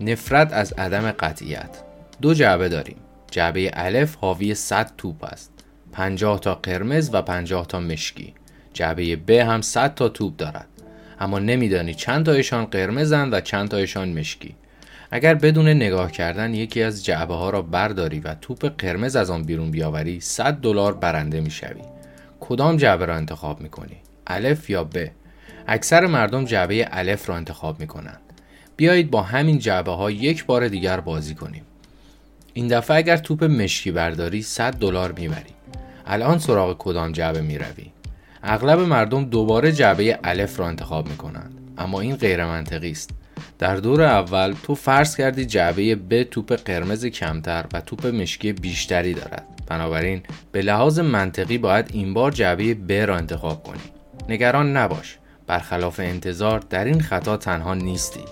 نفرت 0.00 0.52
از 0.52 0.72
عدم 0.72 1.10
قطعیت. 1.10 1.82
دو 2.22 2.34
جعبه 2.34 2.68
داریم. 2.68 2.96
جعبه 3.30 3.70
الف 3.74 4.16
حاوی 4.16 4.54
100 4.54 4.92
توپ 4.98 5.24
است. 5.24 5.50
50 5.92 6.40
تا 6.40 6.54
قرمز 6.54 7.10
و 7.12 7.22
50 7.22 7.66
تا 7.66 7.80
مشکی. 7.80 8.34
جعبه 8.72 9.16
ب 9.16 9.30
هم 9.30 9.60
100 9.60 9.94
تا 9.94 10.08
توپ 10.08 10.36
دارد. 10.36 10.68
اما 11.20 11.38
نمیدانی 11.38 11.94
چند 11.94 12.26
تایشان 12.26 12.64
قرمزند 12.64 13.32
و 13.32 13.40
چند 13.40 13.68
تایشان 13.68 14.18
مشکی. 14.18 14.54
اگر 15.10 15.34
بدون 15.34 15.68
نگاه 15.68 16.12
کردن 16.12 16.54
یکی 16.54 16.82
از 16.82 17.04
جعبه 17.04 17.34
ها 17.34 17.50
را 17.50 17.62
برداری 17.62 18.20
و 18.20 18.34
توپ 18.34 18.72
قرمز 18.78 19.16
از 19.16 19.30
آن 19.30 19.42
بیرون 19.42 19.70
بیاوری 19.70 20.20
100 20.20 20.54
دلار 20.54 20.94
برنده 20.94 21.40
می‌شوی. 21.40 21.82
کدام 22.40 22.76
جعبه 22.76 23.06
را 23.06 23.14
انتخاب 23.16 23.60
می‌کنی؟ 23.60 23.96
الف 24.26 24.70
یا 24.70 24.84
ب؟ 24.84 25.06
اکثر 25.66 26.06
مردم 26.06 26.44
جعبه 26.44 26.88
الف 26.90 27.28
را 27.28 27.36
انتخاب 27.36 27.80
می‌کنند 27.80 28.20
بیایید 28.76 29.10
با 29.10 29.22
همین 29.22 29.58
جعبه 29.58 29.92
ها 29.92 30.10
یک 30.10 30.44
بار 30.46 30.68
دیگر 30.68 31.00
بازی 31.00 31.34
کنیم. 31.34 31.62
این 32.54 32.68
دفعه 32.68 32.96
اگر 32.96 33.16
توپ 33.16 33.44
مشکی 33.44 33.90
برداری 33.90 34.42
100 34.42 34.72
دلار 34.72 35.12
می‌بری. 35.12 35.54
الان 36.06 36.38
سراغ 36.38 36.76
کدام 36.78 37.12
جعبه 37.12 37.40
می‌روی؟ 37.40 37.90
اغلب 38.46 38.80
مردم 38.80 39.24
دوباره 39.24 39.72
جعبه 39.72 40.18
الف 40.24 40.60
را 40.60 40.68
انتخاب 40.68 41.08
می‌کنند. 41.08 41.58
اما 41.78 42.00
این 42.00 42.16
غیر 42.16 42.44
منطقی 42.44 42.90
است. 42.90 43.10
در 43.58 43.76
دور 43.76 44.02
اول 44.02 44.54
تو 44.62 44.74
فرض 44.74 45.16
کردی 45.16 45.44
جعبه 45.44 45.94
ب 45.94 46.22
توپ 46.22 46.52
قرمز 46.52 47.06
کمتر 47.06 47.64
و 47.72 47.80
توپ 47.80 48.06
مشکی 48.06 48.52
بیشتری 48.52 49.14
دارد. 49.14 49.46
بنابراین 49.66 50.22
به 50.52 50.62
لحاظ 50.62 50.98
منطقی 50.98 51.58
باید 51.58 51.90
این 51.92 52.14
بار 52.14 52.30
جعبه 52.30 52.74
ب 52.74 52.92
را 52.92 53.16
انتخاب 53.16 53.62
کنی. 53.62 53.80
نگران 54.28 54.76
نباش. 54.76 55.18
برخلاف 55.46 56.00
انتظار 56.00 56.58
در 56.70 56.84
این 56.84 57.00
خطا 57.00 57.36
تنها 57.36 57.74
نیستی. 57.74 58.24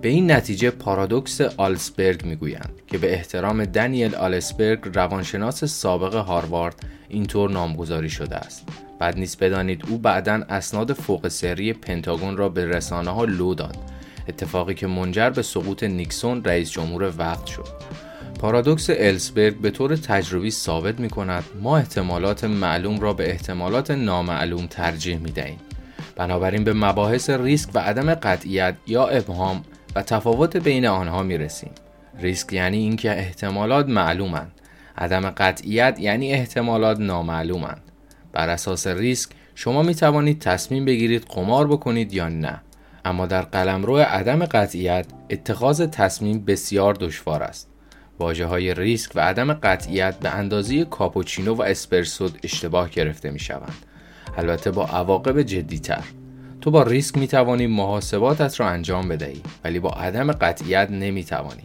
به 0.00 0.08
این 0.08 0.32
نتیجه 0.32 0.70
پارادوکس 0.70 1.40
آلسبرگ 1.40 2.24
می‌گویند 2.24 2.72
که 2.86 2.98
به 2.98 3.12
احترام 3.12 3.64
دنیل 3.64 4.14
آلسبرگ 4.14 4.80
روانشناس 4.94 5.64
سابق 5.64 6.14
هاروارد 6.14 6.74
اینطور 7.08 7.50
نامگذاری 7.50 8.10
شده 8.10 8.36
است. 8.36 8.68
بعد 9.02 9.18
نیست 9.18 9.44
بدانید 9.44 9.84
او 9.88 9.98
بعدا 9.98 10.42
اسناد 10.48 10.92
فوق 10.92 11.28
سری 11.28 11.72
پنتاگون 11.72 12.36
را 12.36 12.48
به 12.48 12.66
رسانه 12.66 13.10
ها 13.10 13.24
لو 13.24 13.54
داد 13.54 13.76
اتفاقی 14.28 14.74
که 14.74 14.86
منجر 14.86 15.30
به 15.30 15.42
سقوط 15.42 15.82
نیکسون 15.82 16.44
رئیس 16.44 16.70
جمهور 16.70 17.12
وقت 17.18 17.46
شد 17.46 17.68
پارادوکس 18.40 18.90
السبرگ 18.90 19.56
به 19.56 19.70
طور 19.70 19.96
تجربی 19.96 20.50
ثابت 20.50 21.00
می 21.00 21.10
کند 21.10 21.44
ما 21.62 21.76
احتمالات 21.76 22.44
معلوم 22.44 23.00
را 23.00 23.12
به 23.12 23.30
احتمالات 23.30 23.90
نامعلوم 23.90 24.66
ترجیح 24.66 25.18
می 25.18 25.30
دهیم. 25.30 25.58
بنابراین 26.16 26.64
به 26.64 26.72
مباحث 26.72 27.30
ریسک 27.30 27.70
و 27.74 27.78
عدم 27.78 28.14
قطعیت 28.14 28.74
یا 28.86 29.06
ابهام 29.06 29.64
و 29.94 30.02
تفاوت 30.02 30.56
بین 30.56 30.86
آنها 30.86 31.22
می 31.22 31.38
رسیم. 31.38 31.70
ریسک 32.20 32.52
یعنی 32.52 32.78
اینکه 32.78 33.10
احتمالات 33.10 33.88
معلومند. 33.88 34.52
عدم 34.98 35.30
قطعیت 35.30 35.96
یعنی 36.00 36.32
احتمالات 36.32 37.00
نامعلومند. 37.00 37.91
بر 38.32 38.48
اساس 38.48 38.86
ریسک 38.86 39.30
شما 39.54 39.82
می 39.82 39.94
توانید 39.94 40.38
تصمیم 40.38 40.84
بگیرید 40.84 41.24
قمار 41.28 41.66
بکنید 41.66 42.12
یا 42.12 42.28
نه. 42.28 42.60
اما 43.04 43.26
در 43.26 43.42
قلمرو 43.42 43.96
عدم 43.96 44.44
قطعیت 44.44 45.06
اتخاذ 45.30 45.82
تصمیم 45.82 46.44
بسیار 46.44 46.94
دشوار 46.94 47.42
است. 47.42 47.68
واجه 48.18 48.46
های 48.46 48.74
ریسک 48.74 49.12
و 49.14 49.20
عدم 49.20 49.52
قطعیت 49.52 50.18
به 50.18 50.28
اندازه 50.28 50.84
کاپوچینو 50.84 51.54
و 51.54 51.62
اسپرسود 51.62 52.38
اشتباه 52.42 52.90
گرفته 52.90 53.30
می 53.30 53.38
شوند. 53.38 53.74
البته 54.36 54.70
با 54.70 54.86
عواقب 54.86 55.42
جدیتر. 55.42 56.04
تو 56.60 56.70
با 56.70 56.82
ریسک 56.82 57.18
می 57.18 57.28
توانی 57.28 57.66
محاسباتت 57.66 58.60
را 58.60 58.68
انجام 58.68 59.08
بدهی 59.08 59.42
ولی 59.64 59.80
با 59.80 59.90
عدم 59.90 60.32
قطعیت 60.32 60.90
نمی 60.90 61.24
توانی. 61.24 61.62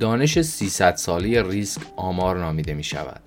دانش 0.00 0.40
300 0.40 0.96
سالی 0.96 1.42
ریسک 1.42 1.80
آمار 1.96 2.38
نامیده 2.38 2.74
می 2.74 2.84
شود. 2.84 3.20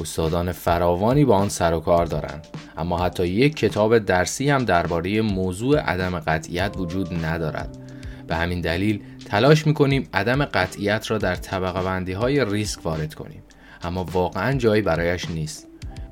استادان 0.00 0.52
فراوانی 0.52 1.24
با 1.24 1.36
آن 1.36 1.48
سر 1.48 1.74
و 1.74 1.80
کار 1.80 2.06
دارند. 2.06 2.46
اما 2.76 2.98
حتی 2.98 3.26
یک 3.26 3.56
کتاب 3.56 3.98
درسی 3.98 4.50
هم 4.50 4.64
درباره 4.64 5.22
موضوع 5.22 5.78
عدم 5.78 6.18
قطعیت 6.18 6.74
وجود 6.76 7.24
ندارد. 7.24 7.78
به 8.26 8.36
همین 8.36 8.60
دلیل 8.60 9.02
تلاش 9.24 9.66
می‌کنیم 9.66 10.08
عدم 10.14 10.44
قطعیت 10.44 11.10
را 11.10 11.18
در 11.18 11.34
طبقه 11.34 11.82
بندی 11.82 12.12
های 12.12 12.44
ریسک 12.44 12.86
وارد 12.86 13.14
کنیم. 13.14 13.42
اما 13.82 14.04
واقعا 14.04 14.58
جایی 14.58 14.82
برایش 14.82 15.30
نیست. 15.30 15.66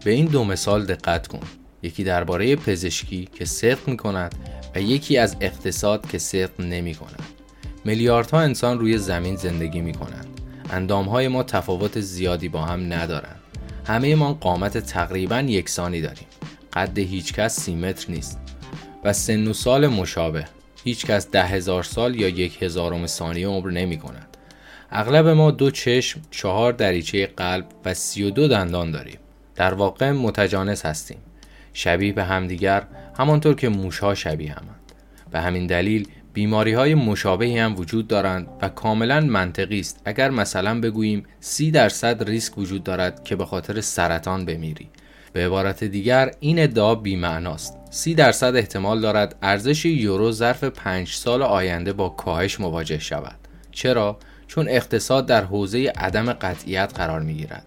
به 0.05 0.11
این 0.11 0.27
دو 0.27 0.45
مثال 0.45 0.85
دقت 0.85 1.27
کن. 1.27 1.41
یکی 1.83 2.05
درباره 2.05 2.57
پزشکی 2.57 3.29
که 3.33 3.45
صدق 3.45 3.89
می 3.89 3.97
کند 3.97 4.35
و 4.75 4.81
یکی 4.81 5.19
از 5.19 5.37
اقتصاد 5.41 6.09
که 6.09 6.19
صدق 6.19 6.61
نمی 6.61 6.95
کند 6.95 7.23
میلیاردها 7.85 8.41
انسان 8.41 8.79
روی 8.79 8.99
زمین 8.99 9.37
زندگی 9.37 9.81
می 9.81 9.93
کنند 9.93 10.27
اندام 10.71 11.27
ما 11.27 11.43
تفاوت 11.43 12.01
زیادی 12.01 12.49
با 12.49 12.63
هم 12.63 12.93
ندارند. 12.93 13.41
همه 13.87 14.15
ما 14.15 14.33
قامت 14.33 14.79
تقریبا 14.79 15.41
یکسانی 15.41 16.01
داریم. 16.01 16.27
قد 16.73 16.99
هیچکس 16.99 17.61
سی 17.61 17.75
متر 17.75 18.13
نیست. 18.13 18.41
و 19.05 19.13
سن 19.13 19.49
و 19.49 19.53
سال 19.53 19.87
مشابه 19.87 20.45
هیچکس 20.85 21.31
ده 21.31 21.43
هزار 21.43 21.83
سال 21.83 22.15
یا 22.15 22.29
یک 22.29 22.63
هزارم 22.63 23.07
ثانیه 23.07 23.49
عمر 23.49 23.71
نمی 23.71 23.99
کند. 23.99 24.37
اغلب 24.91 25.29
ما 25.29 25.51
دو 25.51 25.71
چشم، 25.71 26.21
چهار 26.31 26.73
دریچه 26.73 27.27
قلب 27.27 27.67
و 27.85 27.95
سی 27.95 28.23
و 28.23 28.31
دو 28.31 28.49
دندان 28.49 28.91
داریم. 28.91 29.19
در 29.55 29.75
واقع 29.75 30.11
متجانس 30.11 30.87
هستیم. 30.87 31.19
شبیه 31.73 32.13
به 32.13 32.25
همدیگر 32.25 32.87
همانطور 33.19 33.55
که 33.55 33.69
موشها 33.69 34.15
شبیه 34.15 34.53
همند. 34.53 34.93
به 35.31 35.41
همین 35.41 35.67
دلیل 35.67 36.09
بیماری 36.37 36.73
های 36.73 36.95
مشابهی 36.95 37.59
هم 37.59 37.77
وجود 37.77 38.09
دارند 38.09 38.49
و 38.63 38.69
کاملا 38.69 39.21
منطقی 39.21 39.81
است. 39.81 40.01
اگر 40.05 40.31
مثلا 40.31 40.81
بگوییم 40.81 41.27
سی 41.41 41.71
درصد 41.71 42.29
ریسک 42.29 42.59
وجود 42.59 42.85
دارد 42.85 43.25
که 43.25 43.37
به 43.37 43.45
خاطر 43.45 43.81
سرطان 43.81 44.45
بمیری. 44.45 44.89
به 45.33 45.47
عبارت 45.47 45.85
دیگر 45.85 46.31
این 46.41 46.59
ادعا 46.59 46.95
بیمعناست 46.95 47.77
سی 47.91 48.15
درصد 48.15 48.57
احتمال 48.57 49.01
دارد 49.01 49.37
ارزش 49.43 49.85
یورو 49.85 50.33
ظرف 50.33 50.65
پنج 50.65 51.09
سال 51.09 51.43
آینده 51.43 51.93
با 51.93 52.09
کاهش 52.09 52.61
مواجه 52.61 52.99
شود. 52.99 53.39
چرا؟ 53.71 54.19
چون 54.47 54.69
اقتصاد 54.69 55.27
در 55.27 55.45
حوزه 55.45 55.93
عدم 55.97 56.33
قطعیت 56.33 56.93
قرار 56.97 57.21
می 57.21 57.35
گیرد 57.35 57.67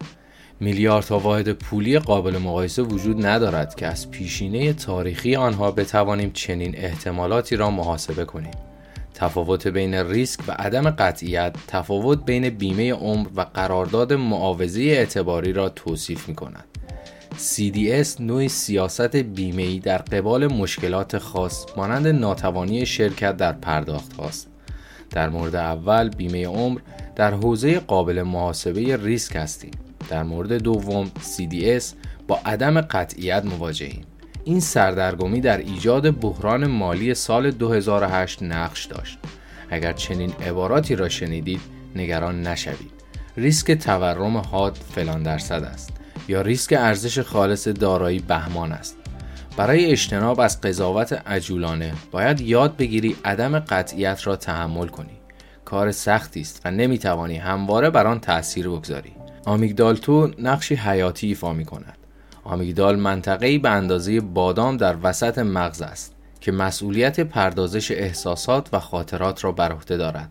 میلیاردها 0.60 1.18
واحد 1.18 1.52
پولی 1.52 1.98
قابل 1.98 2.38
مقایسه 2.38 2.82
وجود 2.82 3.26
ندارد 3.26 3.74
که 3.74 3.86
از 3.86 4.10
پیشینه 4.10 4.72
تاریخی 4.72 5.36
آنها 5.36 5.70
بتوانیم 5.70 6.30
چنین 6.30 6.74
احتمالاتی 6.76 7.56
را 7.56 7.70
محاسبه 7.70 8.24
کنیم. 8.24 8.54
تفاوت 9.14 9.68
بین 9.68 9.94
ریسک 9.94 10.40
و 10.48 10.52
عدم 10.52 10.90
قطعیت 10.90 11.56
تفاوت 11.66 12.24
بین 12.24 12.50
بیمه 12.50 12.92
عمر 12.92 13.28
و 13.36 13.40
قرارداد 13.54 14.12
معاوضه 14.12 14.80
اعتباری 14.80 15.52
را 15.52 15.68
توصیف 15.68 16.28
می 16.28 16.34
کند. 16.34 16.64
CDS 17.38 18.20
نوعی 18.20 18.48
سیاست 18.48 19.16
بیمه‌ای 19.16 19.78
در 19.78 19.98
قبال 19.98 20.46
مشکلات 20.46 21.18
خاص 21.18 21.66
مانند 21.76 22.06
ناتوانی 22.06 22.86
شرکت 22.86 23.36
در 23.36 23.52
پرداخت 23.52 24.12
هاست. 24.12 24.48
در 25.10 25.28
مورد 25.28 25.56
اول 25.56 26.08
بیمه 26.08 26.46
عمر 26.46 26.80
در 27.16 27.34
حوزه 27.34 27.78
قابل 27.78 28.22
محاسبه 28.22 28.96
ریسک 28.96 29.36
هستیم. 29.36 29.89
در 30.10 30.22
مورد 30.22 30.52
دوم 30.52 31.06
CDS 31.06 31.84
با 32.28 32.38
عدم 32.46 32.80
قطعیت 32.80 33.44
مواجهیم. 33.44 34.04
این 34.44 34.60
سردرگمی 34.60 35.40
در 35.40 35.58
ایجاد 35.58 36.20
بحران 36.20 36.66
مالی 36.66 37.14
سال 37.14 37.50
2008 37.50 38.42
نقش 38.42 38.84
داشت. 38.84 39.18
اگر 39.70 39.92
چنین 39.92 40.32
عباراتی 40.32 40.96
را 40.96 41.08
شنیدید 41.08 41.60
نگران 41.96 42.42
نشوید. 42.42 42.92
ریسک 43.36 43.72
تورم 43.72 44.36
حاد 44.36 44.78
فلان 44.94 45.22
درصد 45.22 45.64
است 45.64 45.92
یا 46.28 46.42
ریسک 46.42 46.74
ارزش 46.78 47.18
خالص 47.18 47.68
دارایی 47.68 48.18
بهمان 48.18 48.72
است. 48.72 48.96
برای 49.56 49.86
اجتناب 49.86 50.40
از 50.40 50.60
قضاوت 50.60 51.12
عجولانه 51.12 51.92
باید 52.10 52.40
یاد 52.40 52.76
بگیری 52.76 53.16
عدم 53.24 53.58
قطعیت 53.58 54.26
را 54.26 54.36
تحمل 54.36 54.86
کنی. 54.86 55.20
کار 55.64 55.92
سختی 55.92 56.40
است 56.40 56.62
و 56.64 56.70
نمی‌توانی 56.70 57.36
همواره 57.36 57.90
بر 57.90 58.06
آن 58.06 58.20
تأثیر 58.20 58.68
بگذاری. 58.68 59.19
آمیگدال 59.44 59.96
تو 59.96 60.30
نقشی 60.38 60.74
حیاتی 60.74 61.26
ایفا 61.26 61.52
می 61.52 61.64
کند. 61.64 61.96
آمیگدال 62.44 62.96
منطقه‌ای 62.96 63.58
به 63.58 63.70
اندازه 63.70 64.20
بادام 64.20 64.76
در 64.76 64.96
وسط 65.02 65.38
مغز 65.38 65.82
است 65.82 66.14
که 66.40 66.52
مسئولیت 66.52 67.20
پردازش 67.20 67.90
احساسات 67.90 68.68
و 68.72 68.80
خاطرات 68.80 69.44
را 69.44 69.52
بر 69.52 69.72
عهده 69.72 69.96
دارد. 69.96 70.30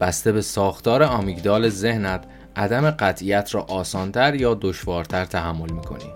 بسته 0.00 0.32
به 0.32 0.42
ساختار 0.42 1.02
آمیگدال 1.02 1.68
ذهنت 1.68 2.24
عدم 2.56 2.90
قطعیت 2.90 3.54
را 3.54 3.62
آسانتر 3.62 4.34
یا 4.34 4.58
دشوارتر 4.60 5.24
تحمل 5.24 5.72
می‌کنی. 5.72 6.10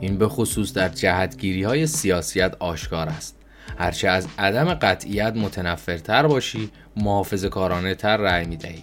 این 0.00 0.18
به 0.18 0.28
خصوص 0.28 0.72
در 0.72 0.88
جهتگیری 0.88 1.62
های 1.62 1.86
سیاسیت 1.86 2.54
آشکار 2.58 3.08
است. 3.08 3.36
هرچه 3.78 4.08
از 4.08 4.26
عدم 4.38 4.74
قطعیت 4.74 5.36
متنفرتر 5.36 6.26
باشی 6.26 6.70
محافظ 6.96 7.44
کارانه 7.44 7.94
تر 7.94 8.16
رأی 8.16 8.46
می 8.46 8.56
دهی. 8.56 8.82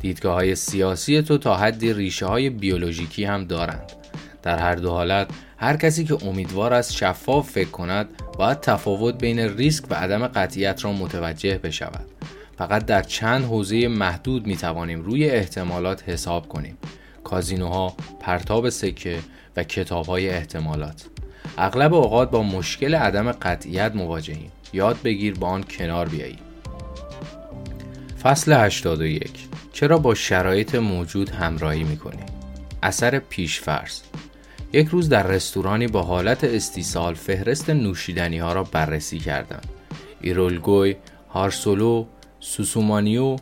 دیدگاه 0.00 0.34
های 0.34 0.54
سیاسی 0.54 1.22
تو 1.22 1.38
تا 1.38 1.56
حدی 1.56 1.92
ریشه 1.92 2.26
های 2.26 2.50
بیولوژیکی 2.50 3.24
هم 3.24 3.44
دارند. 3.44 3.92
در 4.42 4.58
هر 4.58 4.74
دو 4.74 4.90
حالت 4.90 5.28
هر 5.56 5.76
کسی 5.76 6.04
که 6.04 6.26
امیدوار 6.26 6.74
است 6.74 6.92
شفاف 6.92 7.50
فکر 7.50 7.70
کند 7.70 8.08
باید 8.38 8.60
تفاوت 8.60 9.18
بین 9.18 9.38
ریسک 9.38 9.84
و 9.90 9.94
عدم 9.94 10.26
قطعیت 10.26 10.84
را 10.84 10.92
متوجه 10.92 11.58
بشود. 11.58 12.06
فقط 12.58 12.86
در 12.86 13.02
چند 13.02 13.44
حوزه 13.44 13.88
محدود 13.88 14.46
می 14.46 14.56
توانیم 14.56 15.00
روی 15.00 15.30
احتمالات 15.30 16.08
حساب 16.08 16.48
کنیم. 16.48 16.78
کازینوها، 17.24 17.96
پرتاب 18.20 18.68
سکه 18.68 19.18
و 19.56 19.62
کتاب 19.62 20.06
های 20.06 20.28
احتمالات. 20.28 21.04
اغلب 21.58 21.94
اوقات 21.94 22.30
با 22.30 22.42
مشکل 22.42 22.94
عدم 22.94 23.32
قطعیت 23.32 23.94
مواجهیم. 23.94 24.52
یاد 24.72 25.02
بگیر 25.04 25.34
با 25.34 25.48
آن 25.48 25.62
کنار 25.62 26.08
بیایی. 26.08 26.38
فصل 28.22 28.52
81 28.52 29.47
چرا 29.78 29.98
با 29.98 30.14
شرایط 30.14 30.74
موجود 30.74 31.30
همراهی 31.30 31.84
می‌کنی؟ 31.84 32.22
اثر 32.82 33.18
پیشفرض 33.18 34.00
یک 34.72 34.88
روز 34.88 35.08
در 35.08 35.22
رستورانی 35.26 35.86
با 35.86 36.02
حالت 36.02 36.44
استیصال 36.44 37.14
فهرست 37.14 37.70
نوشیدنی 37.70 38.38
ها 38.38 38.52
را 38.52 38.64
بررسی 38.64 39.18
کردم. 39.18 39.60
ایرولگوی، 40.20 40.96
هارسولو، 41.30 42.06
سوسومانیو 42.40 43.36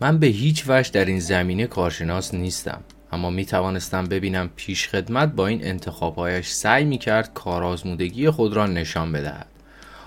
من 0.00 0.18
به 0.18 0.26
هیچ 0.26 0.64
وجه 0.68 0.90
در 0.90 1.04
این 1.04 1.20
زمینه 1.20 1.66
کارشناس 1.66 2.34
نیستم 2.34 2.80
اما 3.12 3.30
می 3.30 3.44
توانستم 3.44 4.04
ببینم 4.04 4.50
پیش 4.56 4.88
خدمت 4.88 5.32
با 5.32 5.46
این 5.46 5.64
انتخابهایش 5.64 6.48
سعی 6.48 6.84
می 6.84 6.98
کرد 6.98 7.34
کارآزمودگی 7.34 8.30
خود 8.30 8.52
را 8.52 8.66
نشان 8.66 9.12
بدهد. 9.12 9.46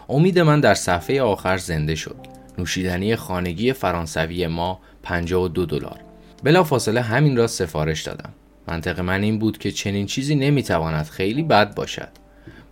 امید 0.09 0.39
من 0.39 0.59
در 0.59 0.73
صفحه 0.73 1.21
آخر 1.21 1.57
زنده 1.57 1.95
شد. 1.95 2.36
نوشیدنی 2.57 3.15
خانگی 3.15 3.73
فرانسوی 3.73 4.47
ما 4.47 4.79
52 5.03 5.65
دلار. 5.65 5.99
بلافاصله 6.43 7.01
همین 7.01 7.37
را 7.37 7.47
سفارش 7.47 8.01
دادم. 8.01 8.33
منطق 8.67 8.99
من 8.99 9.23
این 9.23 9.39
بود 9.39 9.57
که 9.57 9.71
چنین 9.71 10.05
چیزی 10.05 10.35
نمی‌تواند 10.35 11.05
خیلی 11.05 11.43
بد 11.43 11.75
باشد. 11.75 12.09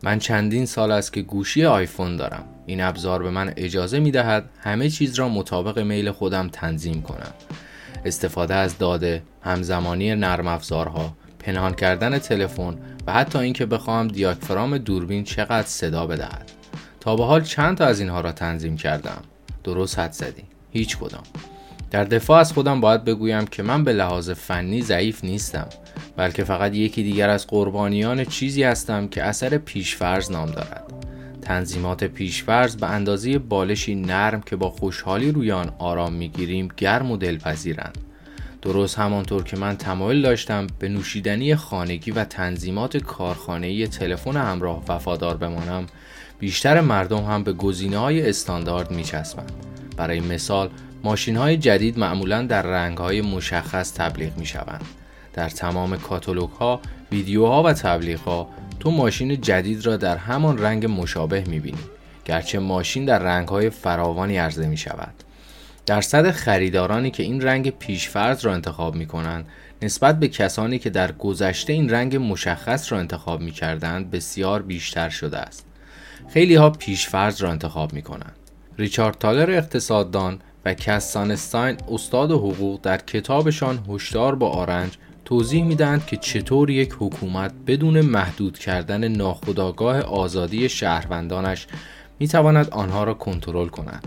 من 0.03 0.19
چندین 0.19 0.65
سال 0.65 0.91
است 0.91 1.13
که 1.13 1.21
گوشی 1.21 1.65
آیفون 1.65 2.17
دارم. 2.17 2.43
این 2.65 2.81
ابزار 2.81 3.23
به 3.23 3.29
من 3.29 3.53
اجازه 3.57 3.99
می 3.99 4.11
دهد 4.11 4.49
همه 4.59 4.89
چیز 4.89 5.19
را 5.19 5.29
مطابق 5.29 5.79
میل 5.79 6.11
خودم 6.11 6.47
تنظیم 6.47 7.01
کنم. 7.01 7.33
استفاده 8.05 8.53
از 8.53 8.77
داده، 8.77 9.23
همزمانی 9.41 10.15
نرم 10.15 10.47
افزارها، 10.47 11.13
پنهان 11.39 11.73
کردن 11.73 12.19
تلفن 12.19 12.77
و 13.07 13.13
حتی 13.13 13.39
اینکه 13.39 13.65
بخواهم 13.65 14.07
دیاکفرام 14.07 14.77
دوربین 14.77 15.23
چقدر 15.23 15.67
صدا 15.67 16.07
بدهد. 16.07 16.51
تا 16.99 17.15
به 17.15 17.25
حال 17.25 17.41
چند 17.41 17.77
تا 17.77 17.85
از 17.85 17.99
اینها 17.99 18.21
را 18.21 18.31
تنظیم 18.31 18.77
کردم. 18.77 19.21
درست 19.65 19.99
حد 19.99 20.11
زدی. 20.11 20.43
هیچ 20.71 20.97
کدام. 20.97 21.23
در 21.91 22.03
دفاع 22.03 22.39
از 22.39 22.53
خودم 22.53 22.81
باید 22.81 23.03
بگویم 23.03 23.45
که 23.45 23.63
من 23.63 23.83
به 23.83 23.93
لحاظ 23.93 24.29
فنی 24.29 24.81
ضعیف 24.81 25.23
نیستم 25.23 25.67
بلکه 26.17 26.43
فقط 26.43 26.73
یکی 26.73 27.03
دیگر 27.03 27.29
از 27.29 27.47
قربانیان 27.47 28.25
چیزی 28.25 28.63
هستم 28.63 29.07
که 29.07 29.23
اثر 29.23 29.57
پیشفرز 29.57 30.31
نام 30.31 30.51
دارد 30.51 30.83
تنظیمات 31.41 32.03
پیشفرز 32.03 32.77
به 32.77 32.87
اندازه 32.87 33.39
بالشی 33.39 33.95
نرم 33.95 34.41
که 34.41 34.55
با 34.55 34.69
خوشحالی 34.69 35.31
روی 35.31 35.51
آن 35.51 35.71
آرام 35.77 36.13
می‌گیریم 36.13 36.69
گرم 36.77 37.11
و 37.11 37.17
دلپذیرند 37.17 37.97
درست 38.65 38.99
همانطور 38.99 39.43
که 39.43 39.57
من 39.57 39.77
تمایل 39.77 40.21
داشتم 40.21 40.67
به 40.79 40.89
نوشیدنی 40.89 41.55
خانگی 41.55 42.11
و 42.11 42.23
تنظیمات 42.23 42.97
کارخانه‌ای 42.97 43.87
تلفن 43.87 44.37
همراه 44.37 44.83
وفادار 44.87 45.37
بمانم 45.37 45.85
بیشتر 46.39 46.81
مردم 46.81 47.23
هم 47.23 47.43
به 47.43 47.53
گزینه 47.53 47.97
های 47.97 48.29
استاندارد 48.29 48.91
میچسبند 48.91 49.51
برای 49.97 50.19
مثال 50.19 50.69
ماشین 51.03 51.37
های 51.37 51.57
جدید 51.57 51.99
معمولا 51.99 52.41
در 52.41 52.61
رنگ 52.61 52.97
های 52.97 53.21
مشخص 53.21 53.93
تبلیغ 53.93 54.37
می 54.37 54.45
شوند. 54.45 54.85
در 55.33 55.49
تمام 55.49 55.97
کاتالوگ 55.97 56.49
ها، 56.49 56.79
ویدیوها 57.11 57.63
و 57.63 57.73
تبلیغ 57.73 58.19
ها 58.19 58.49
تو 58.79 58.91
ماشین 58.91 59.41
جدید 59.41 59.85
را 59.85 59.97
در 59.97 60.17
همان 60.17 60.57
رنگ 60.57 60.85
مشابه 60.85 61.43
می 61.47 61.59
بینی. 61.59 61.77
گرچه 62.25 62.59
ماشین 62.59 63.05
در 63.05 63.19
رنگ 63.19 63.47
های 63.47 63.69
فراوانی 63.69 64.37
عرضه 64.37 64.67
می 64.67 64.77
شود. 64.77 65.24
درصد 65.85 66.31
خریدارانی 66.31 67.11
که 67.11 67.23
این 67.23 67.41
رنگ 67.41 67.69
پیشفرض 67.69 68.45
را 68.45 68.53
انتخاب 68.53 68.95
می 68.95 69.05
کنند 69.05 69.47
نسبت 69.81 70.19
به 70.19 70.27
کسانی 70.27 70.79
که 70.79 70.89
در 70.89 71.11
گذشته 71.11 71.73
این 71.73 71.89
رنگ 71.89 72.15
مشخص 72.15 72.91
را 72.91 72.99
انتخاب 72.99 73.41
می 73.41 73.51
کردند 73.51 74.11
بسیار 74.11 74.61
بیشتر 74.61 75.09
شده 75.09 75.37
است. 75.37 75.65
خیلی 76.29 76.55
ها 76.55 76.69
پیشفرض 76.69 77.41
را 77.41 77.51
انتخاب 77.51 77.93
می 77.93 78.01
کنند. 78.01 78.35
ریچارد 78.77 79.17
تالر 79.17 79.51
اقتصاددان 79.51 80.39
و 80.65 80.73
کسانستاین 80.73 81.77
استاد 81.91 82.31
حقوق 82.31 82.81
در 82.81 82.97
کتابشان 82.97 83.79
هشدار 83.89 84.35
با 84.35 84.49
آرنج 84.49 84.93
توضیح 85.25 85.63
می‌دهند 85.63 86.05
که 86.05 86.17
چطور 86.17 86.69
یک 86.69 86.95
حکومت 86.99 87.53
بدون 87.67 88.01
محدود 88.01 88.59
کردن 88.59 89.07
ناخودآگاه 89.07 89.99
آزادی 89.99 90.69
شهروندانش 90.69 91.67
می‌تواند 92.19 92.69
آنها 92.69 93.03
را 93.03 93.13
کنترل 93.13 93.67
کند. 93.67 94.03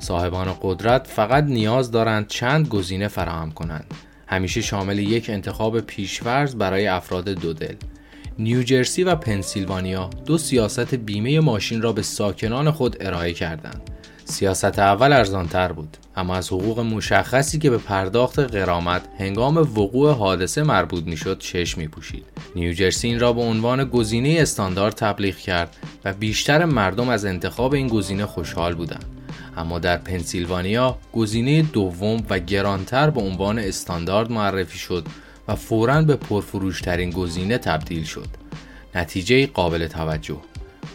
صاحبان 0.00 0.56
قدرت 0.62 1.06
فقط 1.06 1.44
نیاز 1.44 1.90
دارند 1.90 2.26
چند 2.26 2.68
گزینه 2.68 3.08
فراهم 3.08 3.50
کنند. 3.50 3.94
همیشه 4.26 4.60
شامل 4.60 4.98
یک 4.98 5.30
انتخاب 5.30 5.80
پیشورز 5.80 6.56
برای 6.56 6.86
افراد 6.86 7.28
دودل. 7.28 7.74
نیوجرسی 8.38 9.04
و 9.04 9.14
پنسیلوانیا 9.14 10.10
دو 10.26 10.38
سیاست 10.38 10.94
بیمه 10.94 11.40
ماشین 11.40 11.82
را 11.82 11.92
به 11.92 12.02
ساکنان 12.02 12.70
خود 12.70 12.96
ارائه 13.00 13.32
کردند. 13.32 13.90
سیاست 14.24 14.78
اول 14.78 15.12
ارزانتر 15.12 15.72
بود 15.72 15.96
اما 16.16 16.34
از 16.34 16.48
حقوق 16.48 16.80
مشخصی 16.80 17.58
که 17.58 17.70
به 17.70 17.78
پرداخت 17.78 18.38
قرامت 18.38 19.02
هنگام 19.18 19.56
وقوع 19.56 20.12
حادثه 20.12 20.62
مربوط 20.62 21.04
می‌شد 21.04 21.38
چشم 21.38 21.80
می 21.80 21.88
پوشید. 21.88 22.24
نیوجرسی 22.56 23.08
این 23.08 23.20
را 23.20 23.32
به 23.32 23.40
عنوان 23.40 23.84
گزینه 23.84 24.36
استاندارد 24.38 24.94
تبلیغ 24.94 25.36
کرد 25.36 25.76
و 26.04 26.12
بیشتر 26.12 26.64
مردم 26.64 27.08
از 27.08 27.24
انتخاب 27.24 27.74
این 27.74 27.88
گزینه 27.88 28.26
خوشحال 28.26 28.74
بودند. 28.74 29.04
اما 29.56 29.78
در 29.78 29.96
پنسیلوانیا 29.96 30.98
گزینه 31.12 31.62
دوم 31.62 32.22
و 32.30 32.38
گرانتر 32.38 33.10
به 33.10 33.20
عنوان 33.20 33.58
استاندارد 33.58 34.32
معرفی 34.32 34.78
شد 34.78 35.06
و 35.48 35.54
فوراً 35.54 36.02
به 36.02 36.16
پرفروشترین 36.16 37.10
گزینه 37.10 37.58
تبدیل 37.58 38.04
شد. 38.04 38.28
نتیجه 38.94 39.46
قابل 39.46 39.86
توجه 39.86 40.36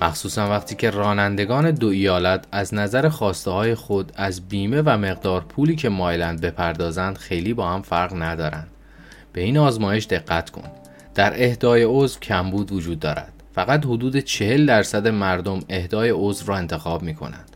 مخصوصا 0.02 0.50
وقتی 0.50 0.76
که 0.76 0.90
رانندگان 0.90 1.72
دو 1.72 1.88
ایالت 1.88 2.46
از 2.52 2.74
نظر 2.74 3.10
خواسته 3.10 3.52
های 3.52 3.76
خود 3.76 4.12
از 4.16 4.48
بیمه 4.48 4.82
و 4.86 4.98
مقدار 4.98 5.42
پولی 5.42 5.76
که 5.76 5.90
مایلند 5.90 6.42
بپردازند 6.42 7.18
خیلی 7.18 7.54
با 7.54 7.70
هم 7.70 7.82
فرق 7.82 8.14
ندارند. 8.22 8.68
به 9.34 9.42
این 9.42 9.58
آزمایش 9.58 10.06
دقت 10.06 10.50
کن. 10.50 10.70
در 11.16 11.44
اهدای 11.44 11.84
عضو 11.84 12.20
کمبود 12.20 12.72
وجود 12.72 13.00
دارد. 13.00 13.34
فقط 13.56 13.86
حدود 13.86 14.20
40 14.20 14.66
درصد 14.66 15.08
مردم 15.08 15.60
اهدای 15.70 16.10
عضو 16.10 16.46
را 16.46 16.58
انتخاب 16.58 17.04
می 17.04 17.16
کنند. 17.16 17.55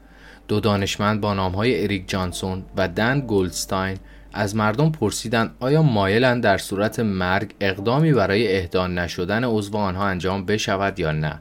دو 0.49 0.59
دانشمند 0.59 1.21
با 1.21 1.33
نام 1.33 1.51
های 1.51 1.83
اریک 1.83 2.09
جانسون 2.09 2.63
و 2.77 2.87
دن 2.87 3.19
گولدستاین 3.19 3.97
از 4.33 4.55
مردم 4.55 4.91
پرسیدند 4.91 5.55
آیا 5.59 5.81
مایلند 5.81 6.43
در 6.43 6.57
صورت 6.57 6.99
مرگ 6.99 7.53
اقدامی 7.59 8.13
برای 8.13 8.57
اهدا 8.57 8.87
نشدن 8.87 9.43
عضو 9.43 9.77
آنها 9.77 10.07
انجام 10.07 10.45
بشود 10.45 10.99
یا 10.99 11.11
نه 11.11 11.39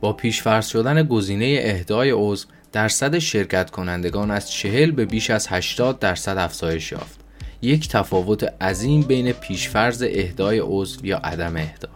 با 0.00 0.12
پیشفرض 0.12 0.66
شدن 0.66 1.02
گزینه 1.02 1.58
اهدای 1.62 2.10
عضو 2.10 2.46
درصد 2.72 3.18
شرکت 3.18 3.70
کنندگان 3.70 4.30
از 4.30 4.50
40 4.50 4.90
به 4.90 5.04
بیش 5.04 5.30
از 5.30 5.46
80 5.48 5.98
درصد 5.98 6.38
افزایش 6.38 6.92
یافت. 6.92 7.20
یک 7.62 7.88
تفاوت 7.88 8.62
عظیم 8.62 9.02
بین 9.02 9.32
پیشفرض 9.32 10.04
اهدای 10.06 10.60
عضو 10.64 11.06
یا 11.06 11.18
عدم 11.18 11.56
اهدا. 11.56 11.88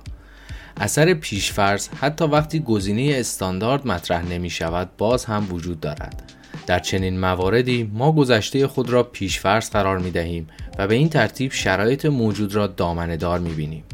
اثر 0.77 1.15
پیشفرض 1.15 1.89
حتی 1.89 2.25
وقتی 2.25 2.61
گزینه 2.61 3.17
استاندارد 3.17 3.87
مطرح 3.87 4.25
نمی 4.25 4.51
شود 4.51 4.91
باز 4.99 5.25
هم 5.25 5.47
وجود 5.53 5.81
دارد. 5.81 6.33
در 6.67 6.79
چنین 6.79 7.21
مواردی 7.21 7.91
ما 7.93 8.13
گذشته 8.13 8.67
خود 8.67 8.91
را 8.91 9.03
پیشفرض 9.03 9.71
قرار 9.71 9.99
می 9.99 10.11
دهیم 10.11 10.47
و 10.79 10.87
به 10.87 10.95
این 10.95 11.09
ترتیب 11.09 11.53
شرایط 11.53 12.07
موجود 12.07 12.55
را 12.55 12.67
دامنه 12.67 13.39
می 13.39 13.51
بینیم. 13.51 13.85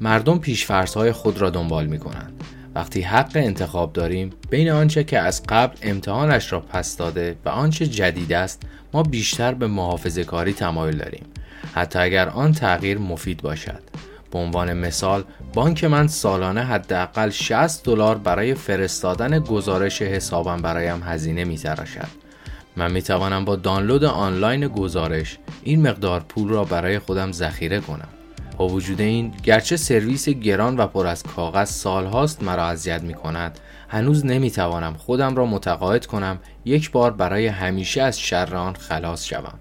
مردم 0.00 0.38
پیشفرض 0.38 0.96
خود 0.96 1.38
را 1.38 1.50
دنبال 1.50 1.86
می 1.86 1.98
کنند. 1.98 2.42
وقتی 2.74 3.00
حق 3.02 3.32
انتخاب 3.34 3.92
داریم 3.92 4.30
بین 4.50 4.70
آنچه 4.70 5.04
که 5.04 5.18
از 5.18 5.42
قبل 5.48 5.76
امتحانش 5.82 6.52
را 6.52 6.60
پس 6.60 6.96
داده 6.96 7.36
و 7.44 7.48
آنچه 7.48 7.86
جدید 7.86 8.32
است 8.32 8.62
ما 8.92 9.02
بیشتر 9.02 9.54
به 9.54 9.66
محافظه 9.66 10.24
کاری 10.24 10.52
تمایل 10.52 10.96
داریم 10.96 11.24
حتی 11.74 11.98
اگر 11.98 12.28
آن 12.28 12.52
تغییر 12.52 12.98
مفید 12.98 13.42
باشد 13.42 13.82
به 14.30 14.38
عنوان 14.38 14.72
مثال 14.72 15.24
بانک 15.54 15.84
من 15.84 16.06
سالانه 16.06 16.62
حداقل 16.62 17.30
60 17.30 17.84
دلار 17.84 18.18
برای 18.18 18.54
فرستادن 18.54 19.38
گزارش 19.38 20.02
حسابم 20.02 20.62
برایم 20.62 21.02
هزینه 21.02 21.44
میتراشد. 21.44 22.08
من 22.76 22.92
می 22.92 23.02
توانم 23.02 23.44
با 23.44 23.56
دانلود 23.56 24.04
آنلاین 24.04 24.68
گزارش 24.68 25.38
این 25.62 25.88
مقدار 25.88 26.20
پول 26.28 26.48
را 26.48 26.64
برای 26.64 26.98
خودم 26.98 27.32
ذخیره 27.32 27.80
کنم. 27.80 28.08
با 28.56 28.68
وجود 28.68 29.00
این 29.00 29.32
گرچه 29.42 29.76
سرویس 29.76 30.28
گران 30.28 30.76
و 30.76 30.86
پر 30.86 31.06
از 31.06 31.22
کاغذ 31.22 31.70
سالهاست 31.70 32.42
مرا 32.42 32.66
اذیت 32.66 33.02
می 33.02 33.14
کند 33.14 33.58
هنوز 33.88 34.26
نمی 34.26 34.50
توانم 34.50 34.94
خودم 34.94 35.36
را 35.36 35.46
متقاعد 35.46 36.06
کنم 36.06 36.38
یک 36.64 36.90
بار 36.90 37.10
برای 37.10 37.46
همیشه 37.46 38.02
از 38.02 38.20
شر 38.20 38.56
آن 38.56 38.74
خلاص 38.74 39.24
شوم. 39.24 39.58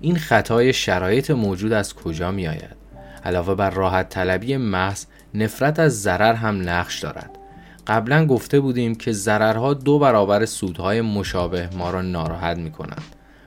این 0.00 0.16
خطای 0.16 0.72
شرایط 0.72 1.30
موجود 1.30 1.72
از 1.72 1.94
کجا 1.94 2.30
می 2.30 2.48
آید 2.48 2.82
علاوه 3.24 3.54
بر 3.54 3.70
راحت 3.70 4.08
طلبی 4.08 4.56
محض 4.56 5.04
نفرت 5.34 5.78
از 5.78 6.02
ضرر 6.02 6.34
هم 6.34 6.68
نقش 6.68 7.00
دارد. 7.00 7.38
قبلا 7.86 8.26
گفته 8.26 8.60
بودیم 8.60 8.94
که 8.94 9.12
ضررها 9.12 9.74
دو 9.74 9.98
برابر 9.98 10.46
سودهای 10.46 11.00
مشابه 11.00 11.68
ما 11.76 11.90
را 11.90 12.02
ناراحت 12.02 12.56
می 12.56 12.70
کنند 12.70 13.02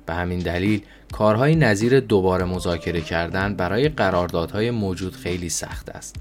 به 0.05 0.13
همین 0.13 0.39
دلیل 0.39 0.81
کارهای 1.11 1.55
نظیر 1.55 1.99
دوباره 1.99 2.45
مذاکره 2.45 3.01
کردن 3.01 3.55
برای 3.55 3.89
قراردادهای 3.89 4.71
موجود 4.71 5.15
خیلی 5.15 5.49
سخت 5.49 5.89
است. 5.89 6.15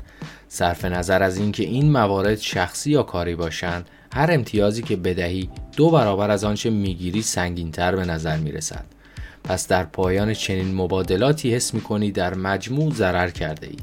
صرف 0.49 0.85
نظر 0.85 1.23
از 1.23 1.39
اینکه 1.39 1.63
این 1.63 1.93
موارد 1.93 2.39
شخصی 2.39 2.91
یا 2.91 3.03
کاری 3.03 3.35
باشند 3.35 3.89
هر 4.15 4.31
امتیازی 4.33 4.83
که 4.83 4.97
بدهی 4.97 5.51
دو 5.77 5.91
برابر 5.91 6.31
از 6.31 6.45
آنچه 6.45 6.71
می‌گیری 6.71 7.23
سنگینتر 7.23 7.97
به 7.97 8.05
نظر 8.05 8.37
می 8.37 8.53
رسد 8.53 8.85
پس 9.45 9.69
در 9.69 9.85
پایان 9.85 10.35
چنین 10.35 10.75
مبادلاتی 10.75 11.55
حس 11.55 11.75
می 11.75 11.81
کنی 11.81 12.11
در 12.11 12.35
مجموع 12.35 12.93
ضرر 12.93 13.31
کرده 13.31 13.67
ای. 13.67 13.77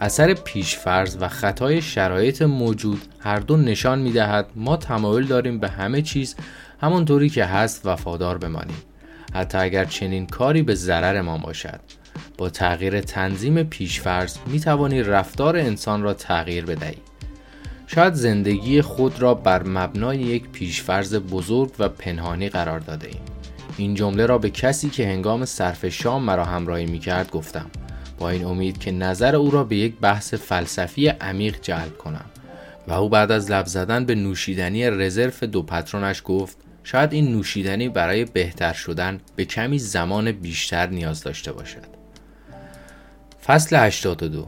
اثر 0.00 0.34
پیشفرض 0.34 1.16
و 1.20 1.28
خطای 1.28 1.82
شرایط 1.82 2.42
موجود 2.42 3.02
هر 3.20 3.38
دو 3.38 3.56
نشان 3.56 3.98
می 3.98 4.12
دهد 4.12 4.46
ما 4.56 4.76
تمایل 4.76 5.26
داریم 5.26 5.58
به 5.58 5.68
همه 5.68 6.02
چیز 6.02 6.36
همانطوری 6.80 7.28
که 7.28 7.44
هست 7.44 7.86
وفادار 7.86 8.38
بمانیم. 8.38 8.82
حتی 9.34 9.58
اگر 9.58 9.84
چنین 9.84 10.26
کاری 10.26 10.62
به 10.62 10.74
ضرر 10.74 11.20
ما 11.20 11.38
باشد. 11.38 11.80
با 12.38 12.50
تغییر 12.50 13.00
تنظیم 13.00 13.62
پیشفرض 13.62 14.36
می 14.46 14.60
توانی 14.60 15.02
رفتار 15.02 15.56
انسان 15.56 16.02
را 16.02 16.14
تغییر 16.14 16.64
بدهی. 16.64 16.96
شاید 17.86 18.14
زندگی 18.14 18.82
خود 18.82 19.22
را 19.22 19.34
بر 19.34 19.62
مبنای 19.62 20.18
یک 20.18 20.48
پیشفرض 20.48 21.14
بزرگ 21.14 21.72
و 21.78 21.88
پنهانی 21.88 22.48
قرار 22.48 22.80
داده 22.80 23.08
ایم. 23.08 23.20
این 23.76 23.94
جمله 23.94 24.26
را 24.26 24.38
به 24.38 24.50
کسی 24.50 24.90
که 24.90 25.06
هنگام 25.06 25.44
صرف 25.44 25.88
شام 25.88 26.22
مرا 26.22 26.44
همراهی 26.44 26.86
می 26.86 26.98
کرد 26.98 27.30
گفتم. 27.30 27.66
این 28.30 28.44
امید 28.44 28.78
که 28.78 28.90
نظر 28.90 29.36
او 29.36 29.50
را 29.50 29.64
به 29.64 29.76
یک 29.76 29.98
بحث 29.98 30.34
فلسفی 30.34 31.08
عمیق 31.08 31.60
جلب 31.62 31.98
کنم. 31.98 32.24
و 32.88 32.92
او 32.92 33.08
بعد 33.08 33.32
از 33.32 33.50
لب 33.50 33.66
زدن 33.66 34.04
به 34.04 34.14
نوشیدنی 34.14 34.90
رزرف 34.90 35.42
دو 35.42 35.62
پترونش 35.62 36.22
گفت 36.24 36.56
شاید 36.84 37.12
این 37.12 37.32
نوشیدنی 37.32 37.88
برای 37.88 38.24
بهتر 38.24 38.72
شدن 38.72 39.20
به 39.36 39.44
کمی 39.44 39.78
زمان 39.78 40.32
بیشتر 40.32 40.86
نیاز 40.86 41.22
داشته 41.22 41.52
باشد. 41.52 41.86
فصل 43.46 43.76
82 43.76 44.44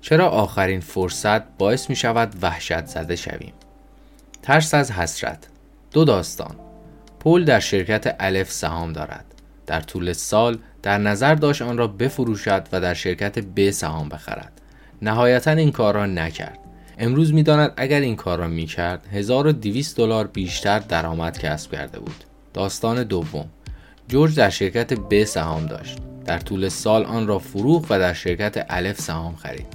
چرا 0.00 0.28
آخرین 0.28 0.80
فرصت 0.80 1.42
باعث 1.58 1.90
می 1.90 1.96
شود 1.96 2.34
وحشت 2.42 2.86
زده 2.86 3.16
شویم؟ 3.16 3.52
ترس 4.42 4.74
از 4.74 4.92
حسرت. 4.92 5.46
دو 5.92 6.04
داستان. 6.04 6.56
پول 7.20 7.44
در 7.44 7.60
شرکت 7.60 8.16
الف 8.20 8.52
سهام 8.52 8.92
دارد. 8.92 9.24
در 9.66 9.80
طول 9.80 10.12
سال 10.12 10.58
در 10.86 10.98
نظر 10.98 11.34
داشت 11.34 11.62
آن 11.62 11.78
را 11.78 11.86
بفروشد 11.86 12.68
و 12.72 12.80
در 12.80 12.94
شرکت 12.94 13.38
ب 13.38 13.70
سهام 13.70 14.08
بخرد. 14.08 14.52
نهایتا 15.02 15.50
این 15.50 15.72
کار 15.72 15.94
را 15.94 16.06
نکرد. 16.06 16.58
امروز 16.98 17.34
می‌داند 17.34 17.72
اگر 17.76 18.00
این 18.00 18.16
کار 18.16 18.38
را 18.38 18.48
می‌کرد 18.48 19.06
1200 19.12 19.96
دلار 19.96 20.26
بیشتر 20.26 20.78
درآمد 20.78 21.38
کسب 21.38 21.72
کرده 21.72 21.98
بود. 21.98 22.24
داستان 22.54 23.02
دوم. 23.02 23.48
جورج 24.08 24.34
در 24.36 24.50
شرکت 24.50 24.92
ب 24.94 25.24
سهام 25.24 25.66
داشت. 25.66 25.98
در 26.24 26.38
طول 26.38 26.68
سال 26.68 27.04
آن 27.04 27.26
را 27.26 27.38
فروخت 27.38 27.86
و 27.90 27.98
در 27.98 28.12
شرکت 28.12 28.66
الف 28.68 29.00
سهام 29.00 29.36
خرید. 29.36 29.66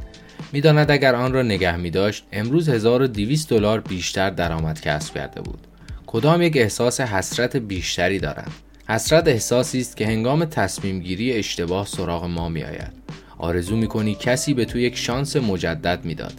می‌داند 0.51 0.91
اگر 0.91 1.15
آن 1.15 1.33
را 1.33 1.41
نگه 1.41 1.77
می 1.77 1.89
داشت 1.89 2.23
امروز 2.31 2.69
1200 2.69 3.49
دلار 3.49 3.79
بیشتر 3.79 4.29
درآمد 4.29 4.81
کسب 4.81 5.13
کرده 5.13 5.41
بود. 5.41 5.67
کدام 6.07 6.41
یک 6.41 6.57
احساس 6.57 7.01
حسرت 7.01 7.57
بیشتری 7.57 8.19
دارند 8.19 8.51
حسرت 8.91 9.27
احساسی 9.27 9.79
است 9.79 9.97
که 9.97 10.07
هنگام 10.07 10.45
تصمیم 10.45 10.99
گیری 10.99 11.33
اشتباه 11.33 11.87
سراغ 11.87 12.25
ما 12.25 12.49
می 12.49 12.63
آید 12.63 12.91
آرزو 13.37 13.75
می 13.75 13.87
کنی 13.87 14.15
کسی 14.15 14.53
به 14.53 14.65
تو 14.65 14.79
یک 14.79 14.97
شانس 14.97 15.35
مجدد 15.35 16.05
می‌داد. 16.05 16.33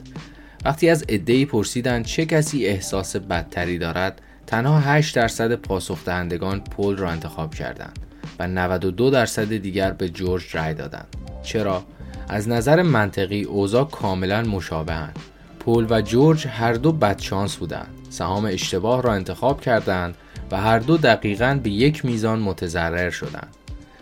وقتی 0.65 0.91
از 0.91 1.05
عدهای 1.09 1.45
پرسیدند 1.45 2.05
چه 2.05 2.27
کسی 2.27 2.67
احساس 2.67 3.17
بدتری 3.17 3.79
دارد 3.79 4.21
تنها 4.47 4.81
8 4.81 5.17
درصد 5.17 5.55
پاسخ 5.55 6.05
دهندگان 6.05 6.61
پل 6.61 6.97
را 6.97 7.11
انتخاب 7.11 7.55
کردند 7.55 7.99
و 8.39 8.47
92 8.49 9.11
درصد 9.11 9.57
دیگر 9.57 9.91
به 9.91 10.09
جورج 10.09 10.57
رای 10.57 10.75
دادند. 10.75 11.17
چرا؟ 11.43 11.85
از 12.29 12.49
نظر 12.49 12.83
منطقی 12.83 13.43
اوضاع 13.43 13.85
کاملا 13.85 14.43
مشابهند 14.43 15.19
پول 15.59 15.87
و 15.91 16.03
جورج 16.03 16.47
هر 16.47 16.73
دو 16.73 16.93
بدشانس 16.93 17.57
بودند. 17.57 17.95
سهام 18.11 18.45
اشتباه 18.45 19.03
را 19.03 19.13
انتخاب 19.13 19.61
کردند 19.61 20.15
و 20.53 20.57
هر 20.57 20.79
دو 20.79 20.97
دقیقا 20.97 21.61
به 21.63 21.71
یک 21.71 22.05
میزان 22.05 22.39
متضرر 22.39 23.11
شدند. 23.11 23.57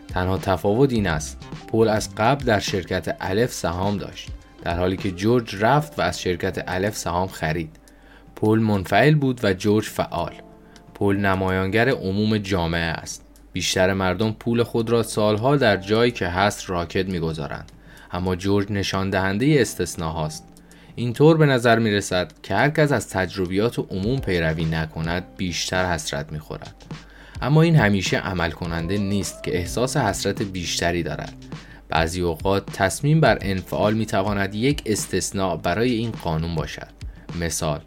تنها 0.09 0.39
تفاوت 0.39 0.93
این 0.93 1.07
است 1.07 1.39
پول 1.69 1.89
از 1.89 2.15
قبل 2.15 2.45
در 2.45 2.61
شرکت 2.61 3.17
الف 3.21 3.53
سهام 3.53 3.99
داشت 3.99 4.29
در 4.63 4.79
حالی 4.79 4.97
که 4.97 5.11
جورج 5.11 5.57
رفت 5.61 5.99
و 5.99 6.03
از 6.03 6.21
شرکت 6.21 6.65
الف 6.67 6.97
سهام 6.97 7.29
خرید. 7.29 7.77
پول 8.37 8.59
منفعل 8.59 9.15
بود 9.15 9.41
و 9.45 9.53
جورج 9.53 9.85
فعال. 9.85 10.33
پول 10.95 11.17
نمایانگر 11.17 11.89
عموم 11.89 12.39
جامعه 12.39 12.81
است. 12.81 13.25
بیشتر 13.53 13.93
مردم 13.93 14.33
پول 14.33 14.63
خود 14.63 14.91
را 14.91 15.03
سالها 15.03 15.57
در 15.57 15.77
جایی 15.77 16.11
که 16.11 16.27
هست 16.27 16.71
راکت 16.71 17.07
می‌گذارند. 17.07 17.73
اما 18.13 18.37
جورج 18.37 18.73
نشان 18.73 19.11
دهنده 19.11 19.57
استثناهاست. 19.61 20.45
اینطور 21.01 21.37
به 21.37 21.47
نظر 21.47 21.79
می 21.79 21.91
رسد 21.91 22.33
که 22.43 22.55
هر 22.55 22.71
کس 22.71 22.93
از 22.93 23.09
تجربیات 23.09 23.79
عموم 23.79 24.19
پیروی 24.19 24.65
نکند 24.65 25.25
بیشتر 25.37 25.93
حسرت 25.93 26.33
می 26.33 26.39
خورد. 26.39 26.75
اما 27.43 27.63
این 27.63 27.77
همیشه 27.77 28.17
عمل 28.17 28.51
کننده 28.51 28.99
نیست 28.99 29.43
که 29.43 29.57
احساس 29.57 29.97
حسرت 29.97 30.43
بیشتری 30.43 31.03
دارد. 31.03 31.33
بعضی 31.89 32.21
اوقات 32.21 32.67
تصمیم 32.73 33.21
بر 33.21 33.39
انفعال 33.41 33.95
می 33.95 34.07
تواند 34.07 34.55
یک 34.55 34.83
استثناء 34.87 35.57
برای 35.57 35.93
این 35.93 36.11
قانون 36.11 36.55
باشد. 36.55 36.89
مثال 37.41 37.81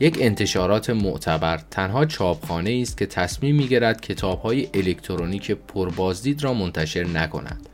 یک 0.00 0.18
انتشارات 0.20 0.90
معتبر 0.90 1.60
تنها 1.70 2.06
چاپخانه 2.06 2.78
است 2.82 2.98
که 2.98 3.06
تصمیم 3.06 3.56
می 3.56 3.68
گیرد 3.68 4.00
کتاب 4.00 4.42
های 4.42 4.68
الکترونیک 4.74 5.50
پربازدید 5.50 6.44
را 6.44 6.54
منتشر 6.54 7.04
نکند. 7.04 7.68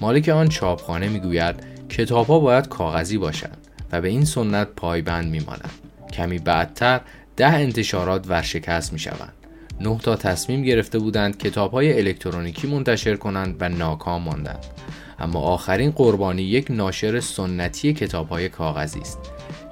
مالک 0.00 0.28
آن 0.28 0.48
چاپخانه 0.48 1.08
می 1.08 1.20
گوید 1.20 1.56
کتاب 1.88 2.26
ها 2.26 2.38
باید 2.38 2.68
کاغذی 2.68 3.18
باشند. 3.18 3.65
به 4.00 4.08
این 4.08 4.24
سنت 4.24 4.68
پایبند 4.68 5.30
میمانند 5.30 5.70
کمی 6.12 6.38
بعدتر 6.38 7.00
ده 7.36 7.52
انتشارات 7.52 8.28
ورشکست 8.28 8.92
می 8.92 8.98
شوند. 8.98 9.32
نه 9.80 9.98
تا 9.98 10.16
تصمیم 10.16 10.62
گرفته 10.62 10.98
بودند 10.98 11.38
کتاب 11.38 11.72
های 11.72 11.98
الکترونیکی 11.98 12.66
منتشر 12.66 13.16
کنند 13.16 13.56
و 13.60 13.68
ناکام 13.68 14.22
ماندند. 14.22 14.66
اما 15.18 15.40
آخرین 15.40 15.90
قربانی 15.90 16.42
یک 16.42 16.66
ناشر 16.70 17.20
سنتی 17.20 17.92
کتاب 17.92 18.28
های 18.28 18.48
کاغذی 18.48 19.00
است. 19.00 19.18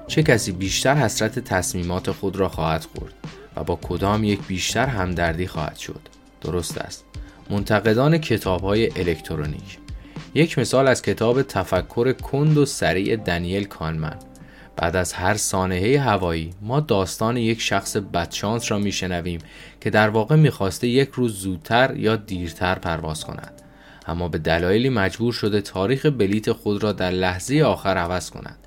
چه 0.07 0.23
کسی 0.23 0.53
بیشتر 0.53 0.95
حسرت 0.95 1.39
تصمیمات 1.39 2.11
خود 2.11 2.37
را 2.37 2.49
خواهد 2.49 2.85
خورد 2.95 3.15
و 3.57 3.65
با 3.65 3.79
کدام 3.83 4.25
یک 4.25 4.41
بیشتر 4.47 4.87
همدردی 4.87 5.47
خواهد 5.47 5.77
شد؟ 5.77 6.01
درست 6.41 6.79
است. 6.79 7.05
منتقدان 7.51 8.19
کتاب 8.19 8.61
های 8.61 9.01
الکترونیک 9.01 9.84
یک 10.35 10.59
مثال 10.59 10.89
از 10.89 11.03
کتاب 11.03 11.43
تفکر 11.43 12.13
کند 12.13 12.59
و 12.59 12.67
سریع 12.67 13.17
دنیل 13.17 13.65
کانمن. 13.65 14.17
بعد 14.77 14.97
از 14.97 15.13
هر 15.13 15.35
سانحه 15.35 16.01
هوایی 16.01 16.51
ما 16.63 16.81
داستان 16.81 17.37
یک 17.37 17.61
شخص 17.61 17.97
بدشانس 17.97 18.71
را 18.71 18.79
میشنویم 18.79 19.41
که 19.81 19.91
در 19.91 20.09
واقع 20.09 20.37
می‌خواسته 20.37 20.89
یک 20.89 21.11
روز 21.11 21.41
زودتر 21.41 21.97
یا 21.97 22.17
دیرتر 22.17 22.75
پرواز 22.75 23.25
کند. 23.25 23.63
اما 24.07 24.29
به 24.29 24.39
دلایلی 24.39 24.89
مجبور 24.89 25.33
شده 25.33 25.61
تاریخ 25.61 26.07
بلیت 26.07 26.53
خود 26.53 26.83
را 26.83 26.93
در 26.93 27.11
لحظه 27.11 27.63
آخر 27.63 27.97
عوض 27.97 28.31
کند. 28.31 28.59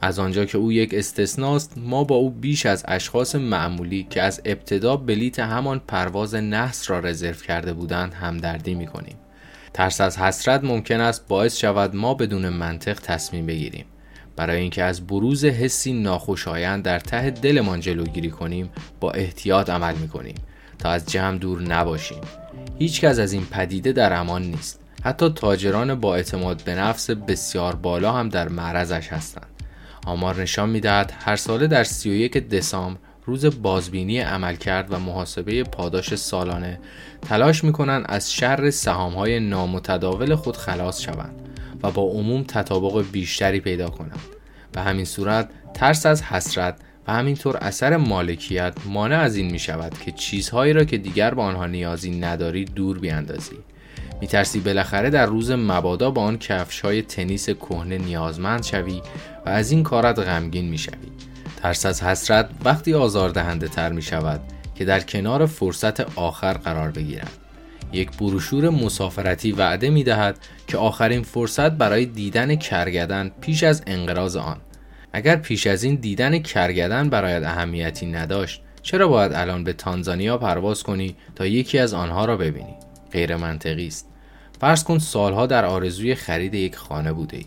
از 0.00 0.18
آنجا 0.18 0.44
که 0.44 0.58
او 0.58 0.72
یک 0.72 0.94
استثناست 0.94 1.72
ما 1.76 2.04
با 2.04 2.14
او 2.14 2.30
بیش 2.30 2.66
از 2.66 2.84
اشخاص 2.88 3.34
معمولی 3.34 4.06
که 4.10 4.22
از 4.22 4.42
ابتدا 4.44 4.96
بلیت 4.96 5.38
همان 5.38 5.80
پرواز 5.88 6.34
نحس 6.34 6.90
را 6.90 6.98
رزرو 7.00 7.34
کرده 7.34 7.72
بودند 7.72 8.14
همدردی 8.14 8.74
می‌کنیم. 8.74 9.16
ترس 9.76 10.00
از 10.00 10.18
حسرت 10.18 10.64
ممکن 10.64 11.00
است 11.00 11.28
باعث 11.28 11.56
شود 11.56 11.96
ما 11.96 12.14
بدون 12.14 12.48
منطق 12.48 13.00
تصمیم 13.00 13.46
بگیریم. 13.46 13.84
برای 14.36 14.60
اینکه 14.60 14.82
از 14.82 15.06
بروز 15.06 15.44
حسی 15.44 15.92
ناخوشایند 15.92 16.82
در 16.82 16.98
ته 16.98 17.30
دلمان 17.30 17.80
جلوگیری 17.80 18.30
کنیم 18.30 18.70
با 19.00 19.10
احتیاط 19.10 19.70
عمل 19.70 19.94
می 19.94 20.08
کنیم 20.08 20.34
تا 20.78 20.90
از 20.90 21.06
جمع 21.06 21.38
دور 21.38 21.62
نباشیم. 21.62 22.20
هیچ 22.78 23.00
کس 23.00 23.18
از 23.18 23.32
این 23.32 23.46
پدیده 23.46 23.92
در 23.92 24.12
امان 24.12 24.42
نیست. 24.42 24.80
حتی 25.04 25.28
تاجران 25.28 25.94
با 25.94 26.14
اعتماد 26.14 26.62
به 26.64 26.74
نفس 26.74 27.10
بسیار 27.10 27.74
بالا 27.74 28.12
هم 28.12 28.28
در 28.28 28.48
معرضش 28.48 29.08
هستند. 29.08 29.46
آمار 30.06 30.42
نشان 30.42 30.68
می‌دهد 30.68 31.12
هر 31.18 31.36
ساله 31.36 31.66
در 31.66 31.84
31 31.84 32.48
دسامبر 32.48 33.00
روز 33.26 33.62
بازبینی 33.62 34.18
عملکرد 34.18 34.92
و 34.92 34.98
محاسبه 34.98 35.64
پاداش 35.64 36.14
سالانه. 36.14 36.78
تلاش 37.22 37.64
می‌کنند 37.64 38.04
از 38.08 38.32
شر 38.32 38.70
های 38.86 39.40
نامتداول 39.40 40.34
خود 40.34 40.56
خلاص 40.56 41.00
شوند 41.00 41.48
و 41.82 41.90
با 41.90 42.02
عموم 42.02 42.42
تطابق 42.42 43.04
بیشتری 43.12 43.60
پیدا 43.60 43.88
کنند. 43.88 44.20
به 44.72 44.80
همین 44.80 45.04
صورت 45.04 45.48
ترس 45.74 46.06
از 46.06 46.22
حسرت 46.22 46.78
و 47.08 47.12
همینطور 47.12 47.56
اثر 47.56 47.96
مالکیت 47.96 48.74
مانع 48.86 49.18
از 49.18 49.36
این 49.36 49.50
می 49.50 49.58
شود 49.58 49.98
که 50.04 50.12
چیزهایی 50.12 50.72
را 50.72 50.84
که 50.84 50.98
دیگر 50.98 51.34
به 51.34 51.42
آنها 51.42 51.66
نیازی 51.66 52.10
نداری 52.10 52.64
دور 52.64 52.98
بیاندازی. 52.98 53.56
میترسی 54.20 54.60
بالاخره 54.60 55.10
در 55.10 55.26
روز 55.26 55.50
مبادا 55.50 56.10
با 56.10 56.22
آن 56.22 56.38
کفش 56.38 56.80
های 56.80 57.02
تنیس 57.02 57.50
کهنه 57.50 57.98
نیازمند 57.98 58.62
شوی 58.62 59.02
و 59.46 59.48
از 59.48 59.70
این 59.70 59.82
کارت 59.82 60.18
غمگین 60.18 60.68
می‌شوی. 60.68 61.08
ترس 61.56 61.86
از 61.86 62.02
حسرت 62.02 62.48
وقتی 62.64 62.94
آزاردهنده 62.94 63.68
تر 63.68 63.92
می 63.92 64.02
شود 64.02 64.40
که 64.74 64.84
در 64.84 65.00
کنار 65.00 65.46
فرصت 65.46 66.18
آخر 66.18 66.52
قرار 66.52 66.90
بگیرد. 66.90 67.30
یک 67.92 68.16
بروشور 68.16 68.70
مسافرتی 68.70 69.52
وعده 69.52 69.90
می 69.90 70.04
دهد 70.04 70.38
که 70.66 70.78
آخرین 70.78 71.22
فرصت 71.22 71.70
برای 71.70 72.06
دیدن 72.06 72.56
کرگدن 72.56 73.30
پیش 73.40 73.62
از 73.62 73.82
انقراض 73.86 74.36
آن. 74.36 74.56
اگر 75.12 75.36
پیش 75.36 75.66
از 75.66 75.82
این 75.82 75.94
دیدن 75.94 76.38
کرگدن 76.38 77.08
برایت 77.08 77.42
اهمیتی 77.42 78.06
نداشت 78.06 78.62
چرا 78.82 79.08
باید 79.08 79.32
الان 79.32 79.64
به 79.64 79.72
تانزانیا 79.72 80.38
پرواز 80.38 80.82
کنی 80.82 81.16
تا 81.34 81.46
یکی 81.46 81.78
از 81.78 81.94
آنها 81.94 82.24
را 82.24 82.36
ببینی؟ 82.36 82.74
غیر 83.12 83.36
منطقی 83.36 83.86
است. 83.86 84.08
فرض 84.60 84.84
کن 84.84 84.98
سالها 84.98 85.46
در 85.46 85.64
آرزوی 85.64 86.14
خرید 86.14 86.54
یک 86.54 86.76
خانه 86.76 87.12
بوده 87.12 87.36
ای. 87.36 87.46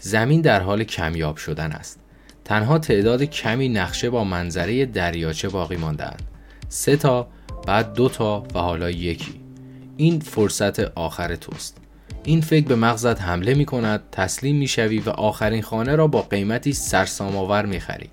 زمین 0.00 0.40
در 0.40 0.60
حال 0.60 0.84
کمیاب 0.84 1.36
شدن 1.36 1.72
است. 1.72 2.00
تنها 2.44 2.78
تعداد 2.78 3.22
کمی 3.22 3.68
نقشه 3.68 4.10
با 4.10 4.24
منظره 4.24 4.86
دریاچه 4.86 5.48
باقی 5.48 5.76
ماندهاند. 5.76 6.22
سه 6.68 6.96
تا 6.96 7.28
بعد 7.66 7.94
دو 7.94 8.08
تا 8.08 8.46
و 8.54 8.58
حالا 8.58 8.90
یکی. 8.90 9.40
این 9.96 10.20
فرصت 10.20 10.80
آخر 10.80 11.36
توست. 11.36 11.76
این 12.24 12.40
فکر 12.40 12.66
به 12.66 12.74
مغزت 12.74 13.22
حمله 13.22 13.54
می 13.54 13.64
کند 13.64 14.02
تسلیم 14.12 14.56
می 14.56 14.68
شوی 14.68 14.98
و 14.98 15.10
آخرین 15.10 15.62
خانه 15.62 15.96
را 15.96 16.06
با 16.06 16.22
قیمتی 16.22 16.72
سرسام 16.72 17.36
آور 17.36 17.66
می 17.66 17.80
خری. 17.80 18.10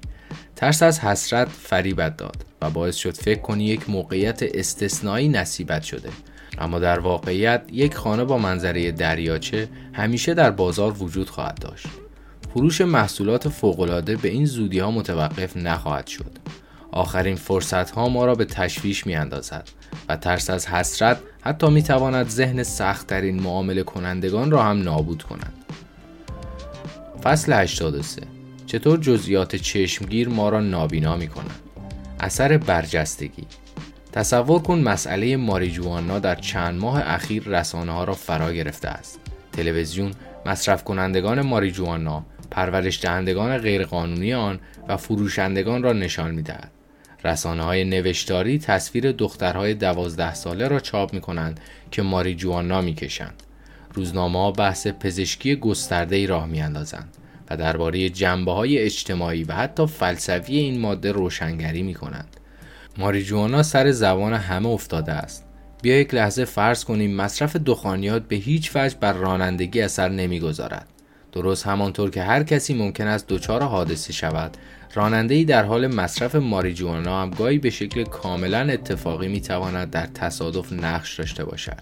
ترس 0.56 0.84
از 0.84 1.00
حسرت 1.00 1.50
فریبت 1.50 2.18
داد 2.18 2.46
و 2.62 2.70
باعث 2.70 2.96
شد 2.96 3.14
فکر 3.14 3.42
کنی 3.42 3.64
یک 3.64 3.90
موقعیت 3.90 4.44
استثنایی 4.44 5.30
نصیبت 5.30 5.84
شده. 5.84 6.10
اما 6.58 6.80
در 6.80 7.00
واقعیت 7.00 7.64
یک 7.72 7.96
خانه 7.96 8.24
با 8.24 8.38
منظره 8.38 8.92
دریاچه 8.92 9.70
همیشه 9.94 10.34
در 10.34 10.52
بازار 10.52 11.04
وجود 11.04 11.30
خواهد 11.30 11.60
داشت. 11.60 11.88
فروش 12.54 12.82
محصولات 12.82 13.50
فوقالعاده 13.50 14.16
به 14.16 14.30
این 14.30 14.46
زودی 14.46 14.80
ها 14.80 14.92
متوقف 14.92 15.58
نخواهد 15.58 16.08
شد 16.08 16.32
آخرین 16.92 17.36
فرصت 17.36 17.92
ها 17.92 18.10
ما 18.10 18.26
را 18.26 18.36
به 18.36 18.46
تشویش 18.46 19.08
می 19.08 19.16
اندازد 19.16 19.70
و 20.10 20.16
ترس 20.16 20.50
از 20.50 20.68
حسرت 20.68 21.18
حتی 21.42 21.70
می 21.70 21.84
تواند 21.84 22.30
ذهن 22.30 22.64
سختترین 22.64 23.42
معامله 23.42 23.84
کنندگان 23.84 24.52
را 24.52 24.64
هم 24.64 24.82
نابود 24.82 25.24
کند. 25.24 25.54
فصل 27.24 27.54
83 27.54 28.22
چطور 28.66 29.00
جزئیات 29.00 29.56
چشمگیر 29.56 30.30
ما 30.30 30.50
را 30.50 30.60
نابینا 30.60 31.18
می 31.18 31.28
کند؟ 31.28 31.60
اثر 32.20 32.58
برجستگی 32.58 33.48
تصور 34.12 34.62
کن 34.62 34.80
مسئله 34.80 35.38
ماریجوانا 35.38 36.20
در 36.20 36.36
چند 36.36 36.80
ماه 36.80 37.02
اخیر 37.06 37.44
رسانه 37.44 37.92
ها 37.92 38.04
را 38.04 38.14
فرا 38.14 38.54
گرفته 38.54 38.88
است. 38.88 39.20
تلویزیون 39.54 40.12
مصرف 40.46 40.84
کنندگان 40.84 41.42
ماریجوانا، 41.42 42.26
پرورش 42.52 43.02
دهندگان 43.02 43.58
غیرقانونی 43.58 44.34
آن 44.34 44.60
و 44.88 44.98
فروشندگان 44.98 45.84
را 45.84 45.94
نشان 45.94 46.32
می 46.32 46.42
دهد. 46.42 46.72
رسانه 47.24 47.64
های 47.64 47.84
نوشتاری 47.84 48.60
تصویر 48.60 49.12
دخترهای 49.12 49.74
دوازده 49.74 50.34
ساله 50.34 50.68
را 50.68 50.80
چاپ 50.80 51.14
می 51.14 51.22
کنند 51.22 51.60
که 51.92 52.02
ماریجوانا 52.02 52.82
می 52.82 52.94
کشند. 52.94 53.44
روزنامه 53.94 54.40
ها 54.40 54.52
بحث 54.52 54.88
پزشکی 54.88 55.56
گسترده 55.56 56.16
ای 56.16 56.28
راه 56.28 56.46
می 56.46 56.62
اندازند 56.62 57.18
و 57.50 57.58
درباره 57.58 58.10
جنبه 58.10 58.52
های 58.52 58.78
اجتماعی 58.78 59.44
و 59.44 59.54
حتی 59.54 59.88
فلسفی 59.88 60.58
این 60.58 60.80
ماده 60.80 61.12
روشنگری 61.12 61.84
می 61.84 61.94
کنند. 61.94 62.38
ماریجوانا 62.98 63.64
سر 63.64 63.92
زبان 63.92 64.34
همه 64.34 64.70
افتاده 64.70 65.12
است. 65.12 65.46
بیا 65.82 66.00
یک 66.00 66.14
لحظه 66.14 66.46
فرض 66.46 66.84
کنیم 66.84 67.16
مصرف 67.16 67.56
دخانیات 67.56 68.28
به 68.28 68.36
هیچ 68.36 68.72
وجه 68.76 68.98
بر 69.00 69.14
رانندگی 69.14 69.82
اثر 69.82 70.10
نمی‌گذارد. 70.10 70.88
درست 71.32 71.68
همانطور 71.68 72.10
که 72.10 72.24
هر 72.24 72.44
کسی 72.44 72.74
ممکن 72.74 73.08
است 73.08 73.28
دچار 73.28 73.64
حادثه 73.64 74.14
شود. 74.14 74.58
راننده 74.94 75.44
در 75.44 75.64
حال 75.64 75.88
مصرف 75.88 76.36
ماریجوانا 76.36 77.22
هم 77.22 77.30
گاهی 77.30 77.58
به 77.58 77.70
شکل 77.70 78.04
کاملا 78.04 78.60
اتفاقی 78.60 79.28
می‌تواند 79.28 79.90
در 79.90 80.06
تصادف 80.06 80.74
نقش 80.74 81.20
داشته 81.20 81.46
باشد. 81.46 81.82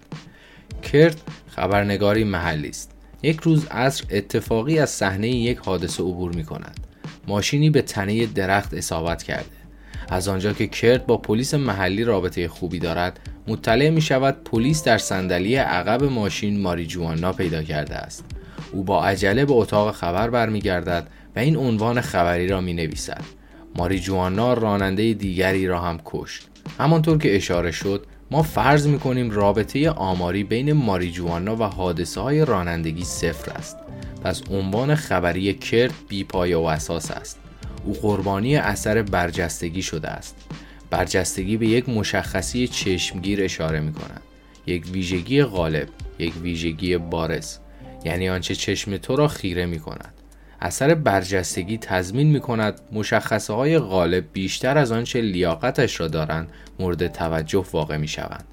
کرد 0.93 1.21
خبرنگاری 1.47 2.23
محلی 2.23 2.69
است. 2.69 2.91
یک 3.23 3.39
روز 3.39 3.65
عصر 3.65 4.03
اتفاقی 4.11 4.79
از 4.79 4.89
صحنه 4.89 5.27
یک 5.29 5.57
حادثه 5.57 6.03
عبور 6.03 6.35
می 6.35 6.43
کند 6.43 6.79
ماشینی 7.27 7.69
به 7.69 7.81
تنه 7.81 8.25
درخت 8.25 8.73
اصابت 8.73 9.23
کرده. 9.23 9.59
از 10.09 10.27
آنجا 10.27 10.53
که 10.53 10.67
کرد 10.67 11.05
با 11.05 11.17
پلیس 11.17 11.53
محلی 11.53 12.03
رابطه 12.03 12.47
خوبی 12.47 12.79
دارد 12.79 13.19
مطلع 13.47 13.89
می 13.89 14.01
شود 14.01 14.43
پلیس 14.43 14.83
در 14.83 14.97
صندلی 14.97 15.55
عقب 15.55 16.03
ماشین 16.03 16.61
ماریجوانا 16.61 17.33
پیدا 17.33 17.63
کرده 17.63 17.95
است. 17.95 18.25
او 18.71 18.83
با 18.83 19.05
عجله 19.05 19.45
به 19.45 19.53
اتاق 19.53 19.95
خبر 19.95 20.29
برمیگردد 20.29 21.07
و 21.35 21.39
این 21.39 21.57
عنوان 21.57 22.01
خبری 22.01 22.47
را 22.47 22.61
می 22.61 22.73
نویسد 22.73 23.23
ماریجوانا 23.75 24.53
راننده 24.53 25.13
دیگری 25.13 25.67
را 25.67 25.81
هم 25.81 25.99
کشت. 26.05 26.47
همانطور 26.79 27.17
که 27.17 27.35
اشاره 27.35 27.71
شد 27.71 28.05
ما 28.31 28.43
فرض 28.43 28.87
می 28.87 28.99
کنیم 28.99 29.31
رابطه 29.31 29.89
آماری 29.89 30.43
بین 30.43 30.73
ماریجوانا 30.73 31.55
و 31.55 31.63
حادثه 31.63 32.21
های 32.21 32.45
رانندگی 32.45 33.03
صفر 33.03 33.51
است. 33.51 33.77
پس 34.23 34.41
عنوان 34.51 34.95
خبری 34.95 35.53
کرد 35.53 35.93
بی 36.07 36.23
پایه 36.23 36.57
و 36.57 36.63
اساس 36.63 37.11
است. 37.11 37.39
او 37.85 37.93
قربانی 37.93 38.55
اثر 38.55 39.01
برجستگی 39.01 39.81
شده 39.81 40.07
است. 40.07 40.35
برجستگی 40.89 41.57
به 41.57 41.67
یک 41.67 41.89
مشخصی 41.89 42.67
چشمگیر 42.67 43.43
اشاره 43.43 43.79
می 43.79 43.93
کند 43.93 44.21
یک 44.67 44.85
ویژگی 44.91 45.43
غالب 45.43 45.87
یک 46.19 46.33
ویژگی 46.41 46.97
بارز. 46.97 47.57
یعنی 48.03 48.29
آنچه 48.29 48.55
چشم 48.55 48.97
تو 48.97 49.15
را 49.15 49.27
خیره 49.27 49.65
می 49.65 49.79
کند. 49.79 50.13
اثر 50.61 50.95
برجستگی 50.95 51.77
تضمین 51.77 52.27
می 52.27 52.39
کند 52.39 52.81
مشخصه 52.91 53.53
های 53.53 53.79
غالب 53.79 54.25
بیشتر 54.33 54.77
از 54.77 54.91
آنچه 54.91 55.21
لیاقتش 55.21 55.99
را 55.99 56.07
دارند 56.07 56.51
مورد 56.79 57.07
توجه 57.07 57.65
واقع 57.73 57.97
می 57.97 58.07
شوند. 58.07 58.45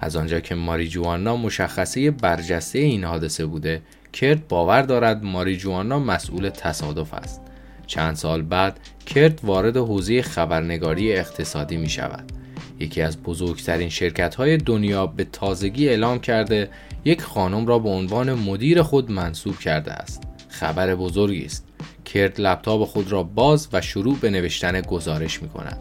از 0.00 0.16
آنجا 0.16 0.40
که 0.40 0.54
ماریجوانا 0.54 1.36
مشخصه 1.36 2.10
برجسته 2.10 2.78
این 2.78 3.04
حادثه 3.04 3.46
بوده 3.46 3.82
کرد 4.12 4.48
باور 4.48 4.82
دارد 4.82 5.24
ماریجوانا 5.24 5.98
مسئول 5.98 6.48
تصادف 6.48 7.14
است. 7.14 7.40
چند 7.86 8.16
سال 8.16 8.42
بعد 8.42 8.80
کرد 9.06 9.40
وارد 9.42 9.76
حوزه 9.76 10.22
خبرنگاری 10.22 11.12
اقتصادی 11.12 11.76
می 11.76 11.88
شود. 11.88 12.32
یکی 12.80 13.02
از 13.02 13.22
بزرگترین 13.22 13.88
شرکت 13.88 14.34
های 14.34 14.56
دنیا 14.56 15.06
به 15.06 15.24
تازگی 15.24 15.88
اعلام 15.88 16.18
کرده 16.18 16.68
یک 17.04 17.22
خانم 17.22 17.66
را 17.66 17.78
به 17.78 17.88
عنوان 17.88 18.34
مدیر 18.34 18.82
خود 18.82 19.10
منصوب 19.10 19.58
کرده 19.58 19.92
است. 19.92 20.22
خبر 20.48 20.94
بزرگی 20.94 21.44
است 21.44 21.64
کرد 22.04 22.40
لپتاپ 22.40 22.84
خود 22.84 23.12
را 23.12 23.22
باز 23.22 23.68
و 23.72 23.80
شروع 23.80 24.16
به 24.18 24.30
نوشتن 24.30 24.80
گزارش 24.80 25.42
می 25.42 25.48
کند. 25.48 25.78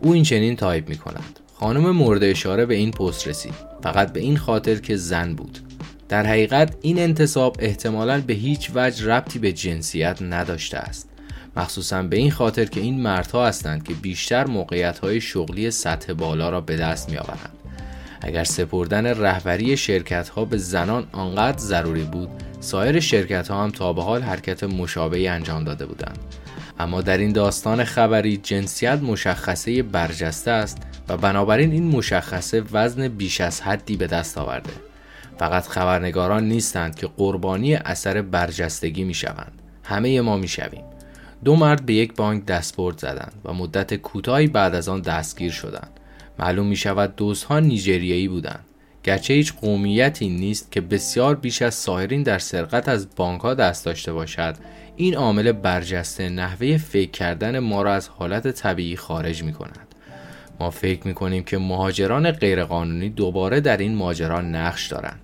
او 0.00 0.12
این 0.12 0.22
چنین 0.22 0.56
تایپ 0.56 0.88
می 0.88 0.96
کند. 0.96 1.40
خانم 1.54 1.90
مورد 1.90 2.24
اشاره 2.24 2.66
به 2.66 2.74
این 2.74 2.90
پست 2.90 3.28
رسید. 3.28 3.54
فقط 3.82 4.12
به 4.12 4.20
این 4.20 4.36
خاطر 4.36 4.74
که 4.74 4.96
زن 4.96 5.34
بود. 5.34 5.58
در 6.08 6.26
حقیقت 6.26 6.76
این 6.82 6.98
انتصاب 6.98 7.56
احتمالا 7.58 8.20
به 8.20 8.34
هیچ 8.34 8.70
وجه 8.74 9.06
ربطی 9.06 9.38
به 9.38 9.52
جنسیت 9.52 10.22
نداشته 10.22 10.78
است. 10.78 11.08
مخصوصا 11.56 12.02
به 12.02 12.16
این 12.16 12.30
خاطر 12.30 12.64
که 12.64 12.80
این 12.80 13.00
مردها 13.00 13.46
هستند 13.46 13.84
که 13.84 13.94
بیشتر 13.94 14.46
موقعیت 14.46 14.98
های 14.98 15.20
شغلی 15.20 15.70
سطح 15.70 16.12
بالا 16.12 16.50
را 16.50 16.60
به 16.60 16.76
دست 16.76 17.10
می 17.10 17.16
آورند. 17.16 17.61
اگر 18.22 18.44
سپردن 18.44 19.06
رهبری 19.06 19.76
شرکت 19.76 20.28
ها 20.28 20.44
به 20.44 20.56
زنان 20.56 21.06
آنقدر 21.12 21.58
ضروری 21.58 22.02
بود 22.02 22.28
سایر 22.60 23.00
شرکت 23.00 23.48
ها 23.48 23.62
هم 23.62 23.70
تا 23.70 23.92
به 23.92 24.02
حال 24.02 24.22
حرکت 24.22 24.64
مشابهی 24.64 25.28
انجام 25.28 25.64
داده 25.64 25.86
بودند. 25.86 26.18
اما 26.78 27.00
در 27.00 27.18
این 27.18 27.32
داستان 27.32 27.84
خبری 27.84 28.36
جنسیت 28.36 28.98
مشخصه 29.02 29.82
برجسته 29.82 30.50
است 30.50 30.78
و 31.08 31.16
بنابراین 31.16 31.72
این 31.72 31.86
مشخصه 31.96 32.62
وزن 32.72 33.08
بیش 33.08 33.40
از 33.40 33.60
حدی 33.60 33.96
به 33.96 34.06
دست 34.06 34.38
آورده. 34.38 34.72
فقط 35.38 35.68
خبرنگاران 35.68 36.48
نیستند 36.48 36.94
که 36.94 37.08
قربانی 37.16 37.74
اثر 37.74 38.22
برجستگی 38.22 39.04
می 39.04 39.14
شوند 39.14 39.52
همه 39.84 40.20
ما 40.20 40.36
می 40.36 40.48
شویم 40.48 40.84
دو 41.44 41.56
مرد 41.56 41.86
به 41.86 41.94
یک 41.94 42.14
بانک 42.14 42.46
دستبرد 42.46 42.98
زدند 42.98 43.32
و 43.44 43.52
مدت 43.52 43.94
کوتاهی 43.94 44.46
بعد 44.46 44.74
از 44.74 44.88
آن 44.88 45.00
دستگیر 45.00 45.52
شدند. 45.52 46.00
معلوم 46.42 46.66
می 46.66 46.76
شود 46.76 47.16
دوستها 47.16 47.60
نیجریایی 47.60 48.28
بودند. 48.28 48.64
گرچه 49.04 49.34
هیچ 49.34 49.52
قومیتی 49.52 50.28
نیست 50.28 50.72
که 50.72 50.80
بسیار 50.80 51.34
بیش 51.34 51.62
از 51.62 51.74
سایرین 51.74 52.22
در 52.22 52.38
سرقت 52.38 52.88
از 52.88 53.14
بانک 53.16 53.42
دست 53.46 53.84
داشته 53.84 54.12
باشد. 54.12 54.56
این 54.96 55.14
عامل 55.14 55.52
برجسته 55.52 56.28
نحوه 56.28 56.76
فکر 56.76 57.10
کردن 57.10 57.58
ما 57.58 57.82
را 57.82 57.94
از 57.94 58.08
حالت 58.08 58.48
طبیعی 58.48 58.96
خارج 58.96 59.42
می 59.42 59.52
کند 59.52 59.94
ما 60.60 60.70
فکر 60.70 61.06
می 61.06 61.14
کنیم 61.14 61.44
که 61.44 61.58
مهاجران 61.58 62.30
غیرقانونی 62.30 63.08
دوباره 63.08 63.60
در 63.60 63.76
این 63.76 63.94
ماجرا 63.94 64.40
نقش 64.40 64.86
دارند. 64.86 65.20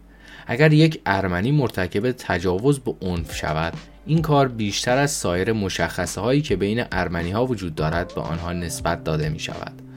اگر 0.47 0.73
یک 0.73 1.01
ارمنی 1.07 1.53
مرتکب 1.53 2.13
تجاوز 2.13 2.81
به 2.81 2.95
عنف 3.03 3.35
شود 3.35 3.73
این 4.07 4.23
کار 4.23 4.49
بیشتر 4.49 4.99
از 4.99 5.11
سایر 5.11 5.53
مشخصه 5.53 6.21
هایی 6.21 6.43
که 6.43 6.57
بین 6.57 6.85
ارمنی 6.93 7.31
ها 7.31 7.47
وجود 7.47 7.75
دارد 7.75 8.15
به 8.15 8.21
آنها 8.21 8.53
نسبت 8.53 9.05
داده 9.05 9.29
می 9.29 9.39
شود 9.39 9.88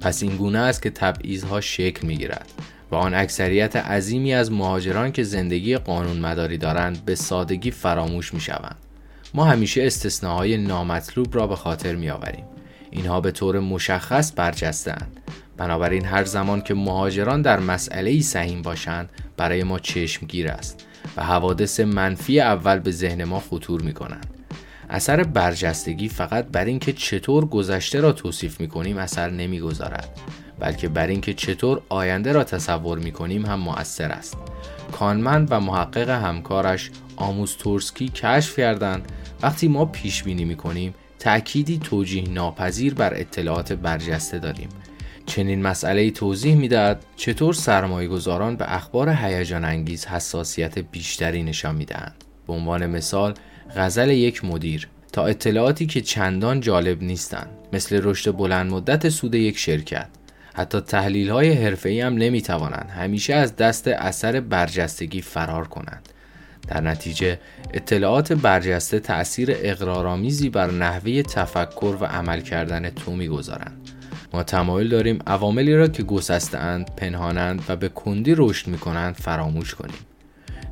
پس 0.00 0.22
این 0.22 0.36
گونه 0.36 0.58
است 0.58 0.82
که 0.82 0.90
تبعیض 0.90 1.44
ها 1.44 1.60
شکل 1.60 2.06
می 2.06 2.16
گیرد 2.16 2.46
و 2.90 2.94
آن 2.94 3.14
اکثریت 3.14 3.76
عظیمی 3.76 4.34
از 4.34 4.52
مهاجران 4.52 5.12
که 5.12 5.22
زندگی 5.22 5.76
قانون 5.76 6.18
مداری 6.18 6.58
دارند 6.58 7.04
به 7.04 7.14
سادگی 7.14 7.70
فراموش 7.70 8.34
می 8.34 8.40
شوند. 8.40 8.76
ما 9.34 9.44
همیشه 9.44 9.86
استثناهای 9.86 10.56
نامطلوب 10.56 11.36
را 11.36 11.46
به 11.46 11.56
خاطر 11.56 11.94
می 11.96 12.10
آوریم. 12.10 12.44
اینها 12.90 13.20
به 13.20 13.30
طور 13.30 13.60
مشخص 13.60 14.32
برجستند. 14.36 15.20
بنابراین 15.56 16.04
هر 16.04 16.24
زمان 16.24 16.60
که 16.60 16.74
مهاجران 16.74 17.42
در 17.42 17.60
مسئله 17.60 18.10
ای 18.10 18.22
سهیم 18.22 18.62
باشند 18.62 19.10
برای 19.36 19.62
ما 19.62 19.78
چشمگیر 19.78 20.48
است 20.48 20.86
و 21.16 21.24
حوادث 21.24 21.80
منفی 21.80 22.40
اول 22.40 22.78
به 22.78 22.90
ذهن 22.90 23.24
ما 23.24 23.40
خطور 23.40 23.82
می 23.82 23.92
کنند. 23.92 24.39
اثر 24.90 25.22
برجستگی 25.22 26.08
فقط 26.08 26.46
بر 26.46 26.64
اینکه 26.64 26.92
چطور 26.92 27.44
گذشته 27.44 28.00
را 28.00 28.12
توصیف 28.12 28.60
می 28.60 28.68
کنیم 28.68 28.98
اثر 28.98 29.30
نمی 29.30 29.60
گذارد 29.60 30.20
بلکه 30.58 30.88
بر 30.88 31.06
اینکه 31.06 31.34
چطور 31.34 31.82
آینده 31.88 32.32
را 32.32 32.44
تصور 32.44 32.98
می 32.98 33.12
کنیم 33.12 33.46
هم 33.46 33.60
مؤثر 33.60 34.08
است. 34.08 34.36
کانمند 34.92 35.48
و 35.50 35.60
محقق 35.60 36.08
همکارش 36.08 36.90
آموز 37.16 37.56
تورسکی 37.56 38.08
کشف 38.08 38.58
کردند 38.58 39.12
وقتی 39.42 39.68
ما 39.68 39.84
پیش 39.84 40.22
بینی 40.22 40.44
می 40.44 40.56
کنیم 40.56 40.94
تأکیدی 41.18 41.78
توجیه 41.78 42.28
ناپذیر 42.28 42.94
بر 42.94 43.14
اطلاعات 43.14 43.72
برجسته 43.72 44.38
داریم 44.38 44.68
چنین 45.26 45.62
مسئله 45.62 46.10
توضیح 46.10 46.54
می‌دهد 46.54 47.04
چطور 47.16 47.54
سرمایه 47.54 48.08
گذاران 48.08 48.56
به 48.56 48.74
اخبار 48.74 49.08
هیجان 49.08 49.64
انگیز 49.64 50.06
حساسیت 50.06 50.78
بیشتری 50.78 51.42
نشان 51.42 51.74
می‌دهند. 51.74 52.24
به 52.46 52.52
عنوان 52.52 52.86
مثال 52.86 53.34
غزل 53.76 54.10
یک 54.10 54.44
مدیر 54.44 54.88
تا 55.12 55.26
اطلاعاتی 55.26 55.86
که 55.86 56.00
چندان 56.00 56.60
جالب 56.60 57.02
نیستند 57.02 57.48
مثل 57.72 58.00
رشد 58.02 58.36
بلند 58.36 58.70
مدت 58.70 59.08
سود 59.08 59.34
یک 59.34 59.58
شرکت. 59.58 60.08
حتی 60.54 60.80
تحلیل 60.80 61.30
های 61.30 61.52
حرفه‌ای 61.52 62.00
هم 62.00 62.14
نمی‌توانند 62.14 62.90
همیشه 62.96 63.34
از 63.34 63.56
دست 63.56 63.88
اثر 63.88 64.40
برجستگی 64.40 65.20
فرار 65.20 65.68
کنند. 65.68 66.08
در 66.68 66.80
نتیجه 66.80 67.38
اطلاعات 67.74 68.32
برجسته 68.32 69.00
تأثیر 69.00 69.50
اقرارآمیزی 69.54 70.50
بر 70.50 70.70
نحوه 70.70 71.22
تفکر 71.22 71.96
و 72.00 72.04
عمل 72.04 72.40
کردن 72.40 72.90
تو 72.90 73.12
می‌گذارند. 73.12 73.90
ما 74.32 74.42
تمایل 74.42 74.88
داریم 74.88 75.18
عواملی 75.26 75.74
را 75.74 75.88
که 75.88 76.02
گسستهاند 76.02 76.90
پنهانند 76.96 77.62
و 77.68 77.76
به 77.76 77.88
کندی 77.88 78.34
رشد 78.36 78.68
می‌کنند 78.68 79.14
فراموش 79.14 79.74
کنیم. 79.74 79.98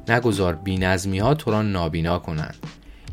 نگذار 0.08 0.54
بینظمی 0.54 1.18
ها 1.18 1.34
تو 1.34 1.50
را 1.50 1.62
نابینا 1.62 2.18
کنند. 2.18 2.56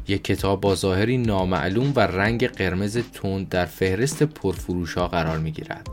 یک 0.07 0.23
کتاب 0.23 0.61
با 0.61 0.75
ظاهری 0.75 1.17
نامعلوم 1.17 1.93
و 1.95 1.99
رنگ 1.99 2.47
قرمز 2.47 2.97
تند 2.97 3.49
در 3.49 3.65
فهرست 3.65 4.23
پرفروش 4.23 4.93
ها 4.93 5.07
قرار 5.07 5.37
می 5.37 5.51
گیرد. 5.51 5.87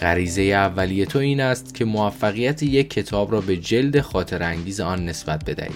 غریزه 0.00 0.42
اولیه 0.42 1.06
تو 1.06 1.18
این 1.18 1.40
است 1.40 1.74
که 1.74 1.84
موفقیت 1.84 2.62
یک 2.62 2.90
کتاب 2.90 3.32
را 3.32 3.40
به 3.40 3.56
جلد 3.56 4.00
خاطر 4.00 4.42
انگیز 4.42 4.80
آن 4.80 5.04
نسبت 5.04 5.50
بدهی. 5.50 5.74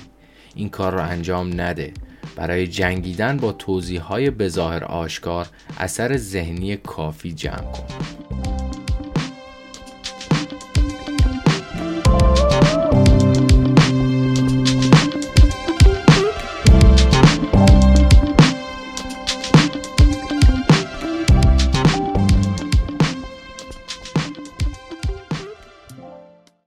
این 0.54 0.68
کار 0.68 0.92
را 0.92 1.02
انجام 1.02 1.60
نده. 1.60 1.92
برای 2.36 2.66
جنگیدن 2.66 3.36
با 3.36 3.52
توضیح 3.52 4.00
های 4.00 4.30
بظاهر 4.30 4.84
آشکار 4.84 5.46
اثر 5.78 6.16
ذهنی 6.16 6.76
کافی 6.76 7.32
جمع 7.32 7.72
کن. 7.72 8.57